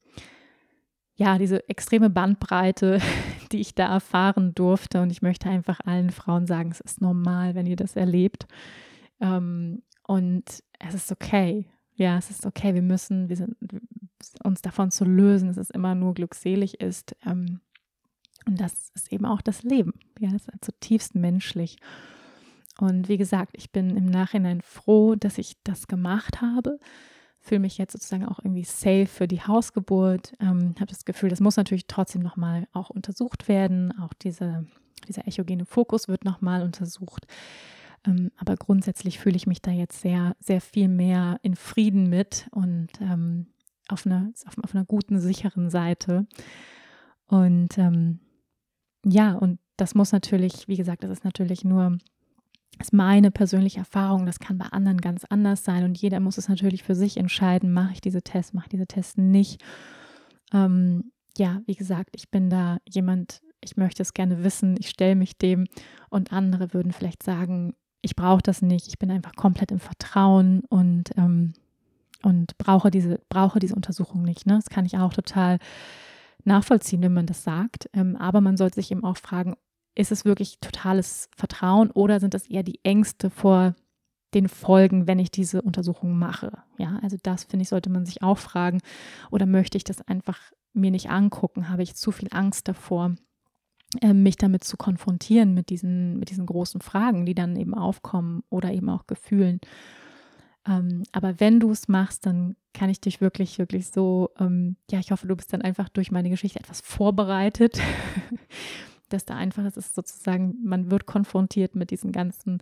[1.22, 3.00] ja, diese extreme Bandbreite,
[3.52, 5.04] die ich da erfahren durfte.
[5.04, 8.48] Und ich möchte einfach allen Frauen sagen, es ist normal, wenn ihr das erlebt.
[9.20, 10.44] Ähm, und
[10.80, 11.68] es ist okay.
[11.94, 12.74] Ja, es ist okay.
[12.74, 13.56] Wir müssen wir sind,
[14.44, 17.16] uns davon zu lösen, dass es immer nur glückselig ist.
[17.24, 17.60] Ähm,
[18.48, 19.94] und das ist eben auch das Leben.
[20.18, 21.78] Ja, das ist zutiefst menschlich.
[22.80, 26.80] Und wie gesagt, ich bin im Nachhinein froh, dass ich das gemacht habe
[27.42, 30.34] fühle mich jetzt sozusagen auch irgendwie safe für die Hausgeburt.
[30.40, 33.98] Ähm, habe das Gefühl, das muss natürlich trotzdem nochmal auch untersucht werden.
[34.00, 34.66] Auch diese,
[35.08, 37.26] dieser echogene Fokus wird nochmal untersucht.
[38.06, 42.48] Ähm, aber grundsätzlich fühle ich mich da jetzt sehr, sehr viel mehr in Frieden mit
[42.52, 43.48] und ähm,
[43.88, 46.28] auf, einer, auf, auf, einer guten, sicheren Seite.
[47.26, 48.20] Und ähm,
[49.04, 51.98] ja, und das muss natürlich, wie gesagt, das ist natürlich nur
[52.82, 54.26] ist meine persönliche Erfahrung.
[54.26, 57.74] Das kann bei anderen ganz anders sein und jeder muss es natürlich für sich entscheiden,
[57.74, 59.62] mache ich diese Tests, mache ich diese Tests nicht.
[60.54, 65.16] Ähm, ja, wie gesagt, ich bin da jemand, ich möchte es gerne wissen, ich stelle
[65.16, 65.68] mich dem
[66.10, 70.62] und andere würden vielleicht sagen, ich brauche das nicht, ich bin einfach komplett im Vertrauen
[70.70, 71.54] und, ähm,
[72.24, 74.46] und brauche, diese, brauche diese Untersuchung nicht.
[74.46, 74.56] Ne?
[74.56, 75.60] Das kann ich auch total
[76.44, 77.90] nachvollziehen, wenn man das sagt.
[77.94, 79.56] Ähm, aber man sollte sich eben auch fragen,
[79.96, 83.76] ist es wirklich totales Vertrauen oder sind das eher die Ängste vor
[84.34, 86.52] den Folgen, wenn ich diese Untersuchung mache?
[86.78, 88.80] Ja, also das finde ich, sollte man sich auch fragen.
[89.30, 90.40] Oder möchte ich das einfach
[90.74, 91.70] mir nicht angucken?
[91.70, 93.16] Habe ich zu viel Angst davor,
[94.02, 98.44] ähm, mich damit zu konfrontieren, mit diesen, mit diesen großen Fragen, die dann eben aufkommen
[98.50, 99.60] oder eben auch Gefühlen?
[100.66, 105.00] Ähm, aber wenn du es machst, dann kann ich dich wirklich, wirklich so, ähm, ja,
[105.00, 107.80] ich hoffe, du bist dann einfach durch meine Geschichte etwas vorbereitet
[109.14, 112.60] dass da einfach es ist sozusagen, man wird konfrontiert mit diesen ganzen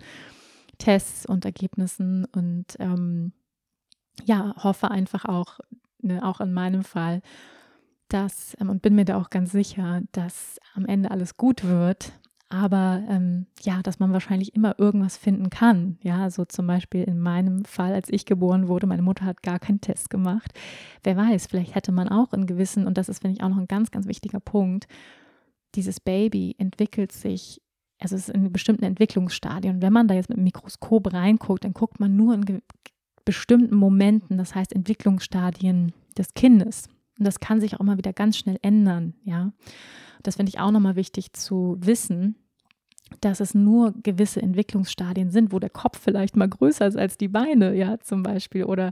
[0.77, 3.33] Tests und Ergebnissen und ähm,
[4.25, 5.59] ja, hoffe einfach auch,
[6.01, 7.21] ne, auch in meinem Fall,
[8.07, 12.13] dass ähm, und bin mir da auch ganz sicher, dass am Ende alles gut wird.
[12.51, 15.99] Aber ähm, ja, dass man wahrscheinlich immer irgendwas finden kann.
[16.01, 19.59] Ja, so zum Beispiel in meinem Fall, als ich geboren wurde, meine Mutter hat gar
[19.59, 20.51] keinen Test gemacht.
[21.03, 23.59] Wer weiß, vielleicht hätte man auch in gewissen, und das ist, finde ich, auch noch
[23.59, 24.87] ein ganz, ganz wichtiger Punkt,
[25.75, 27.61] dieses Baby entwickelt sich,
[27.99, 29.75] also es ist in bestimmten Entwicklungsstadien.
[29.75, 32.61] Und wenn man da jetzt mit dem Mikroskop reinguckt, dann guckt man nur in
[33.25, 36.87] bestimmten Momenten, das heißt Entwicklungsstadien des Kindes.
[37.17, 39.51] Und das kann sich auch mal wieder ganz schnell ändern, ja.
[40.23, 42.35] Das finde ich auch nochmal wichtig zu wissen,
[43.21, 47.27] dass es nur gewisse Entwicklungsstadien sind, wo der Kopf vielleicht mal größer ist als die
[47.27, 48.91] Beine, ja, zum Beispiel, oder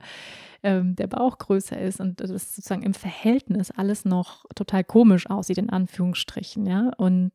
[0.64, 5.58] ähm, der Bauch größer ist und das sozusagen im Verhältnis alles noch total komisch aussieht,
[5.58, 7.32] in Anführungsstrichen, ja, und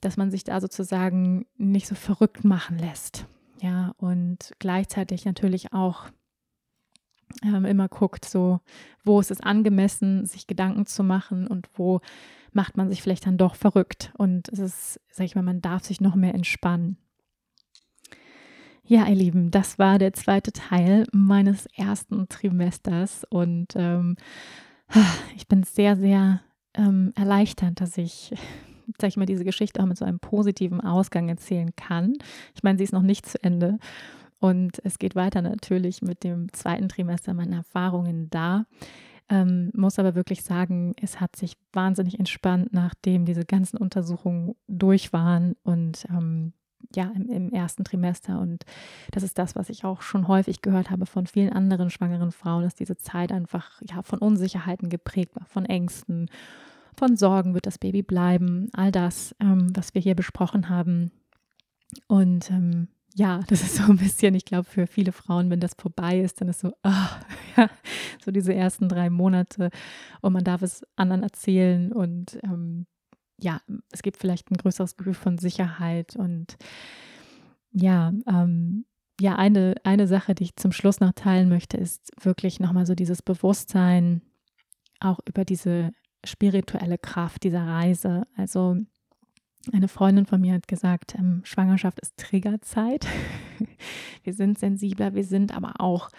[0.00, 3.26] dass man sich da sozusagen nicht so verrückt machen lässt,
[3.60, 6.06] ja, und gleichzeitig natürlich auch
[7.42, 8.60] ähm, immer guckt, so,
[9.04, 12.00] wo ist es angemessen, sich Gedanken zu machen und wo
[12.52, 14.12] macht man sich vielleicht dann doch verrückt.
[14.16, 16.96] Und es ist, sag ich mal, man darf sich noch mehr entspannen.
[18.86, 24.16] Ja, ihr Lieben, das war der zweite Teil meines ersten Trimesters und ähm,
[25.36, 26.42] ich bin sehr, sehr
[26.74, 28.34] ähm, erleichtert, dass ich,
[29.00, 32.14] sag ich mal, diese Geschichte auch mit so einem positiven Ausgang erzählen kann.
[32.54, 33.78] Ich meine, sie ist noch nicht zu Ende
[34.40, 38.66] und es geht weiter natürlich mit dem zweiten Trimester meiner Erfahrungen da.
[39.30, 45.14] Ähm, muss aber wirklich sagen, es hat sich wahnsinnig entspannt, nachdem diese ganzen Untersuchungen durch
[45.14, 46.52] waren und ähm,
[46.94, 48.38] ja, im, im, ersten Trimester.
[48.38, 48.64] Und
[49.12, 52.64] das ist das, was ich auch schon häufig gehört habe von vielen anderen schwangeren Frauen,
[52.64, 56.28] dass diese Zeit einfach ja von Unsicherheiten geprägt war, von Ängsten,
[56.96, 61.10] von Sorgen, wird das Baby bleiben, all das, ähm, was wir hier besprochen haben.
[62.08, 65.74] Und ähm, ja, das ist so ein bisschen, ich glaube, für viele Frauen, wenn das
[65.78, 67.08] vorbei ist, dann ist so, oh,
[67.56, 67.70] ja,
[68.24, 69.70] so diese ersten drei Monate
[70.20, 72.86] und man darf es anderen erzählen und ähm,
[73.40, 73.60] ja,
[73.92, 76.56] es gibt vielleicht ein größeres Gefühl von Sicherheit und
[77.72, 78.84] ja, ähm,
[79.20, 82.96] ja, eine, eine Sache, die ich zum Schluss noch teilen möchte, ist wirklich nochmal so
[82.96, 84.22] dieses Bewusstsein
[84.98, 85.92] auch über diese
[86.24, 88.26] spirituelle Kraft dieser Reise.
[88.36, 88.76] Also
[89.72, 93.06] eine Freundin von mir hat gesagt, ähm, Schwangerschaft ist Triggerzeit.
[94.24, 96.10] wir sind sensibler, wir sind aber auch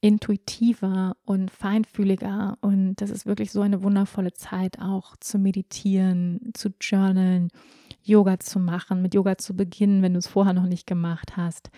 [0.00, 2.58] intuitiver und feinfühliger.
[2.60, 7.48] Und das ist wirklich so eine wundervolle Zeit, auch zu meditieren, zu journalen,
[8.02, 11.70] Yoga zu machen, mit Yoga zu beginnen, wenn du es vorher noch nicht gemacht hast.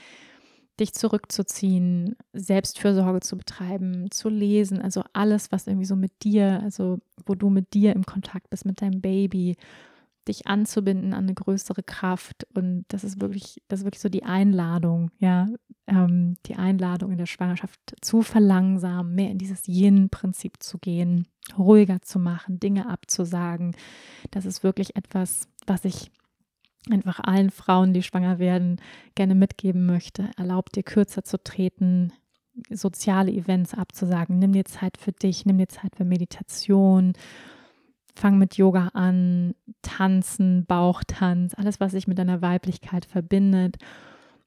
[0.79, 6.99] Dich zurückzuziehen, Selbstfürsorge zu betreiben, zu lesen, also alles, was irgendwie so mit dir, also
[7.25, 9.57] wo du mit dir im Kontakt bist, mit deinem Baby
[10.29, 12.47] dich anzubinden an eine größere Kraft.
[12.55, 15.47] Und das ist wirklich, das ist wirklich so die Einladung, ja,
[15.87, 21.27] ähm, die Einladung in der Schwangerschaft zu verlangsamen, mehr in dieses Yin-Prinzip zu gehen,
[21.57, 23.75] ruhiger zu machen, Dinge abzusagen.
[24.31, 26.11] Das ist wirklich etwas, was ich
[26.91, 28.81] einfach allen Frauen, die schwanger werden,
[29.15, 30.31] gerne mitgeben möchte.
[30.37, 32.13] Erlaubt dir kürzer zu treten,
[32.71, 34.39] soziale Events abzusagen.
[34.39, 37.15] Nimm dir Zeit für dich, nimm dir Zeit für Meditation
[38.19, 43.77] fang mit Yoga an, tanzen, Bauchtanz, alles, was sich mit deiner Weiblichkeit verbindet.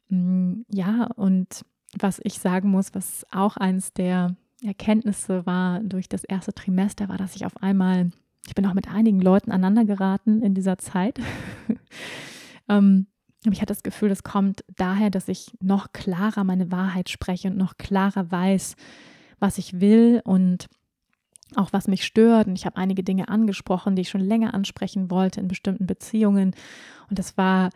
[0.10, 1.66] Mm, ja, und
[1.98, 7.18] was ich sagen muss, was auch eines der Erkenntnisse war durch das erste Trimester, war,
[7.18, 8.12] dass ich auf einmal,
[8.46, 11.20] ich bin auch mit einigen Leuten aneinander geraten in dieser Zeit.
[12.70, 13.08] ähm,
[13.50, 17.58] ich hatte das Gefühl, das kommt daher, dass ich noch klarer meine Wahrheit spreche und
[17.58, 18.76] noch klarer weiß,
[19.40, 20.68] was ich will und
[21.56, 22.48] auch was mich stört.
[22.48, 26.56] Und ich habe einige Dinge angesprochen, die ich schon länger ansprechen wollte in bestimmten Beziehungen.
[27.10, 27.70] Und das war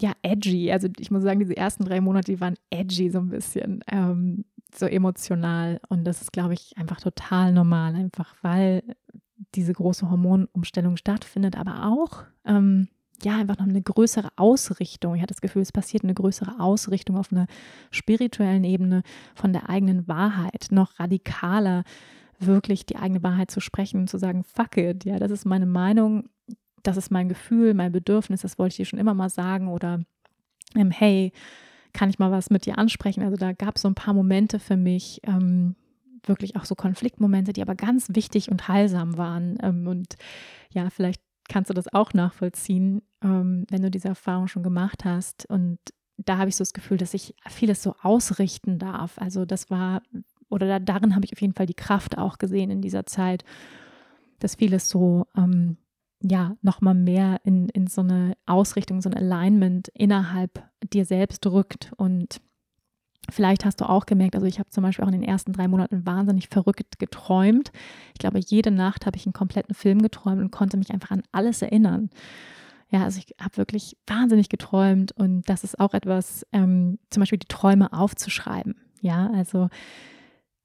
[0.00, 0.70] ja, edgy.
[0.70, 4.44] Also ich muss sagen, diese ersten drei Monate, die waren edgy so ein bisschen, ähm,
[4.74, 5.80] so emotional.
[5.88, 8.82] Und das ist, glaube ich, einfach total normal, einfach weil
[9.54, 12.88] diese große Hormonumstellung stattfindet, aber auch, ähm,
[13.22, 15.14] ja, einfach noch eine größere Ausrichtung.
[15.14, 17.46] Ich hatte das Gefühl, es passiert eine größere Ausrichtung auf einer
[17.90, 19.02] spirituellen Ebene
[19.34, 21.82] von der eigenen Wahrheit, noch radikaler
[22.38, 25.66] wirklich die eigene Wahrheit zu sprechen und zu sagen, fuck it, ja, das ist meine
[25.66, 26.28] Meinung,
[26.82, 30.00] das ist mein Gefühl, mein Bedürfnis, das wollte ich dir schon immer mal sagen oder
[30.76, 31.32] ähm, hey,
[31.92, 33.22] kann ich mal was mit dir ansprechen?
[33.22, 35.74] Also da gab es so ein paar Momente für mich, ähm,
[36.24, 39.58] wirklich auch so Konfliktmomente, die aber ganz wichtig und heilsam waren.
[39.62, 40.16] Ähm, und
[40.70, 45.46] ja, vielleicht kannst du das auch nachvollziehen, ähm, wenn du diese Erfahrung schon gemacht hast.
[45.46, 45.78] Und
[46.18, 49.18] da habe ich so das Gefühl, dass ich vieles so ausrichten darf.
[49.18, 50.02] Also das war,
[50.48, 53.44] oder da, darin habe ich auf jeden Fall die Kraft auch gesehen in dieser Zeit,
[54.38, 55.76] dass vieles so ähm,
[56.20, 61.92] ja, nochmal mehr in, in so eine Ausrichtung, so ein Alignment innerhalb dir selbst rückt.
[61.96, 62.40] Und
[63.30, 65.68] vielleicht hast du auch gemerkt, also ich habe zum Beispiel auch in den ersten drei
[65.68, 67.70] Monaten wahnsinnig verrückt geträumt.
[68.14, 71.22] Ich glaube, jede Nacht habe ich einen kompletten Film geträumt und konnte mich einfach an
[71.30, 72.10] alles erinnern.
[72.90, 77.38] Ja, also ich habe wirklich wahnsinnig geträumt und das ist auch etwas, ähm, zum Beispiel
[77.38, 78.76] die Träume aufzuschreiben.
[79.02, 79.68] Ja, also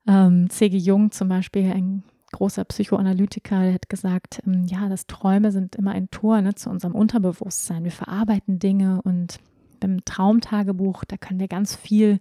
[0.07, 0.77] ähm, C.G.
[0.77, 5.91] Jung zum Beispiel, ein großer Psychoanalytiker, der hat gesagt, ähm, ja, das Träume sind immer
[5.91, 7.83] ein Tor ne, zu unserem Unterbewusstsein.
[7.83, 9.37] Wir verarbeiten Dinge und
[9.79, 12.19] beim Traumtagebuch, da können wir ganz viel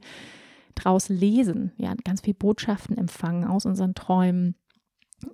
[0.74, 4.55] draus lesen, ja, ganz viel Botschaften empfangen aus unseren Träumen.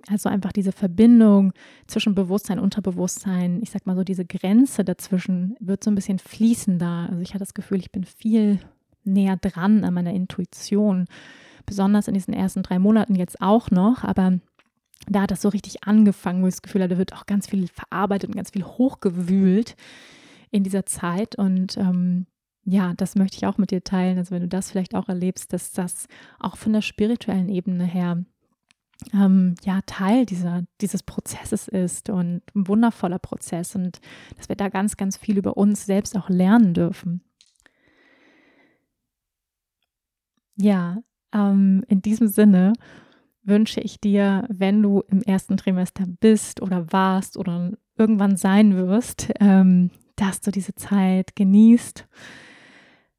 [0.07, 1.51] Also einfach diese Verbindung
[1.87, 6.19] zwischen Bewusstsein und Unterbewusstsein, ich sag mal so, diese Grenze dazwischen wird so ein bisschen
[6.19, 7.07] fließender.
[7.09, 8.59] Also ich hatte das Gefühl, ich bin viel
[9.03, 11.07] näher dran an meiner Intuition,
[11.69, 14.39] besonders in diesen ersten drei Monaten jetzt auch noch, aber
[15.07, 17.67] da hat das so richtig angefangen, wo ich das Gefühl hatte, wird auch ganz viel
[17.67, 19.75] verarbeitet und ganz viel hochgewühlt
[20.51, 21.35] in dieser Zeit.
[21.35, 22.25] Und ähm,
[22.65, 24.17] ja, das möchte ich auch mit dir teilen.
[24.17, 26.07] Also wenn du das vielleicht auch erlebst, dass das
[26.39, 28.23] auch von der spirituellen Ebene her
[29.13, 34.01] ähm, ja Teil dieser, dieses Prozesses ist und ein wundervoller Prozess und
[34.37, 37.23] dass wir da ganz, ganz viel über uns selbst auch lernen dürfen.
[40.57, 40.97] Ja,
[41.33, 42.73] ähm, in diesem Sinne
[43.43, 49.31] wünsche ich dir, wenn du im ersten Trimester bist oder warst oder irgendwann sein wirst,
[49.39, 52.07] ähm, dass du diese Zeit genießt,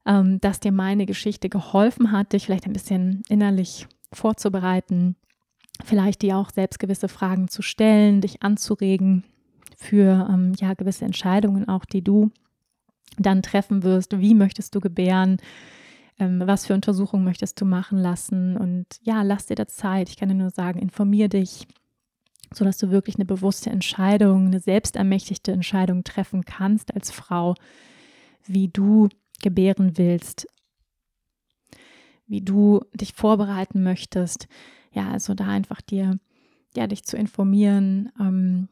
[0.05, 5.15] ähm, dass dir meine Geschichte geholfen hat, dich vielleicht ein bisschen innerlich vorzubereiten,
[5.83, 9.23] vielleicht dir auch selbst gewisse Fragen zu stellen, dich anzuregen
[9.77, 12.31] für ähm, ja gewisse Entscheidungen auch, die du
[13.17, 14.19] dann treffen wirst.
[14.19, 15.37] Wie möchtest du gebären?
[16.21, 20.07] Ähm, was für Untersuchungen möchtest du machen lassen und ja, lass dir da Zeit.
[20.07, 21.67] Ich kann dir nur sagen, informier dich,
[22.53, 27.55] sodass du wirklich eine bewusste Entscheidung, eine selbstermächtigte Entscheidung treffen kannst als Frau,
[28.45, 29.09] wie du
[29.41, 30.47] gebären willst,
[32.27, 34.47] wie du dich vorbereiten möchtest.
[34.93, 36.19] Ja, also da einfach dir,
[36.75, 38.67] ja, dich zu informieren ähm,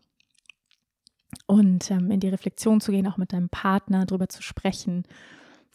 [1.47, 5.04] und ähm, in die Reflexion zu gehen, auch mit deinem Partner darüber zu sprechen.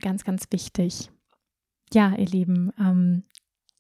[0.01, 1.11] Ganz, ganz wichtig
[1.95, 3.23] ja, ihr Lieben, ähm,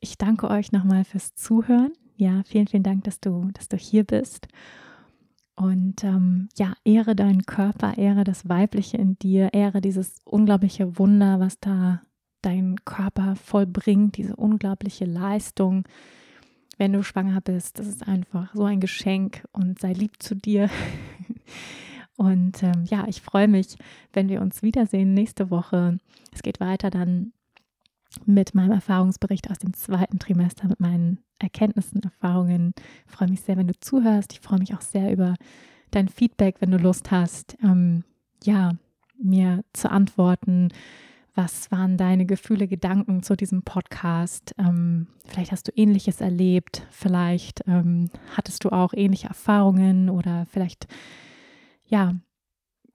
[0.00, 1.92] ich danke euch nochmal fürs Zuhören.
[2.16, 4.48] Ja, vielen, vielen Dank, dass du, dass du hier bist.
[5.56, 11.40] Und ähm, ja, ehre deinen Körper, ehre das Weibliche in dir, ehre dieses unglaubliche Wunder,
[11.40, 12.02] was da
[12.42, 15.86] dein Körper vollbringt, diese unglaubliche Leistung.
[16.76, 20.70] Wenn du schwanger bist, das ist einfach so ein Geschenk und sei lieb zu dir.
[22.16, 23.76] Und ähm, ja, ich freue mich,
[24.12, 25.98] wenn wir uns wiedersehen nächste Woche.
[26.32, 27.32] Es geht weiter dann
[28.26, 32.74] mit meinem Erfahrungsbericht aus dem zweiten Trimester, mit meinen Erkenntnissen, Erfahrungen.
[33.06, 34.32] Ich freue mich sehr, wenn du zuhörst.
[34.32, 35.34] Ich freue mich auch sehr über
[35.90, 38.04] dein Feedback, wenn du Lust hast, ähm,
[38.42, 38.72] ja,
[39.22, 40.68] mir zu antworten.
[41.36, 44.54] Was waren deine Gefühle, Gedanken zu diesem Podcast?
[44.56, 50.86] Ähm, vielleicht hast du ähnliches erlebt, vielleicht ähm, hattest du auch ähnliche Erfahrungen oder vielleicht,
[51.86, 52.14] ja,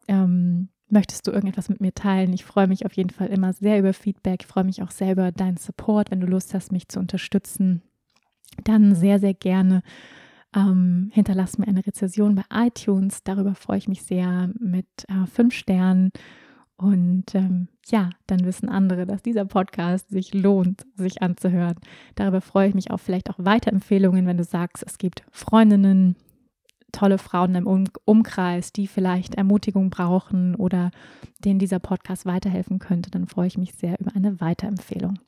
[0.08, 2.34] ähm, Möchtest du irgendetwas mit mir teilen?
[2.34, 4.41] Ich freue mich auf jeden Fall immer sehr über Feedback.
[4.41, 6.10] Ich freue mich auch sehr über deinen Support.
[6.10, 7.84] Wenn du Lust hast, mich zu unterstützen,
[8.64, 9.84] dann sehr, sehr gerne.
[10.56, 13.24] Ähm, hinterlass mir eine Rezession bei iTunes.
[13.24, 16.11] Darüber freue ich mich sehr mit äh, fünf Sternen.
[16.76, 21.76] Und ähm, ja, dann wissen andere, dass dieser Podcast sich lohnt, sich anzuhören.
[22.16, 26.16] Darüber freue ich mich auch vielleicht auch Weiterempfehlungen, wenn du sagst, es gibt Freundinnen,
[26.91, 30.91] tolle Frauen im um Umkreis, die vielleicht Ermutigung brauchen oder
[31.44, 35.20] denen dieser Podcast weiterhelfen könnte, dann freue ich mich sehr über eine Weiterempfehlung.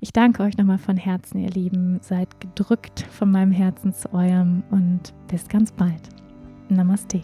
[0.00, 1.98] Ich danke euch nochmal von Herzen, ihr Lieben.
[2.00, 6.08] Seid gedrückt von meinem Herzen zu eurem und bis ganz bald.
[6.68, 7.22] Namaste.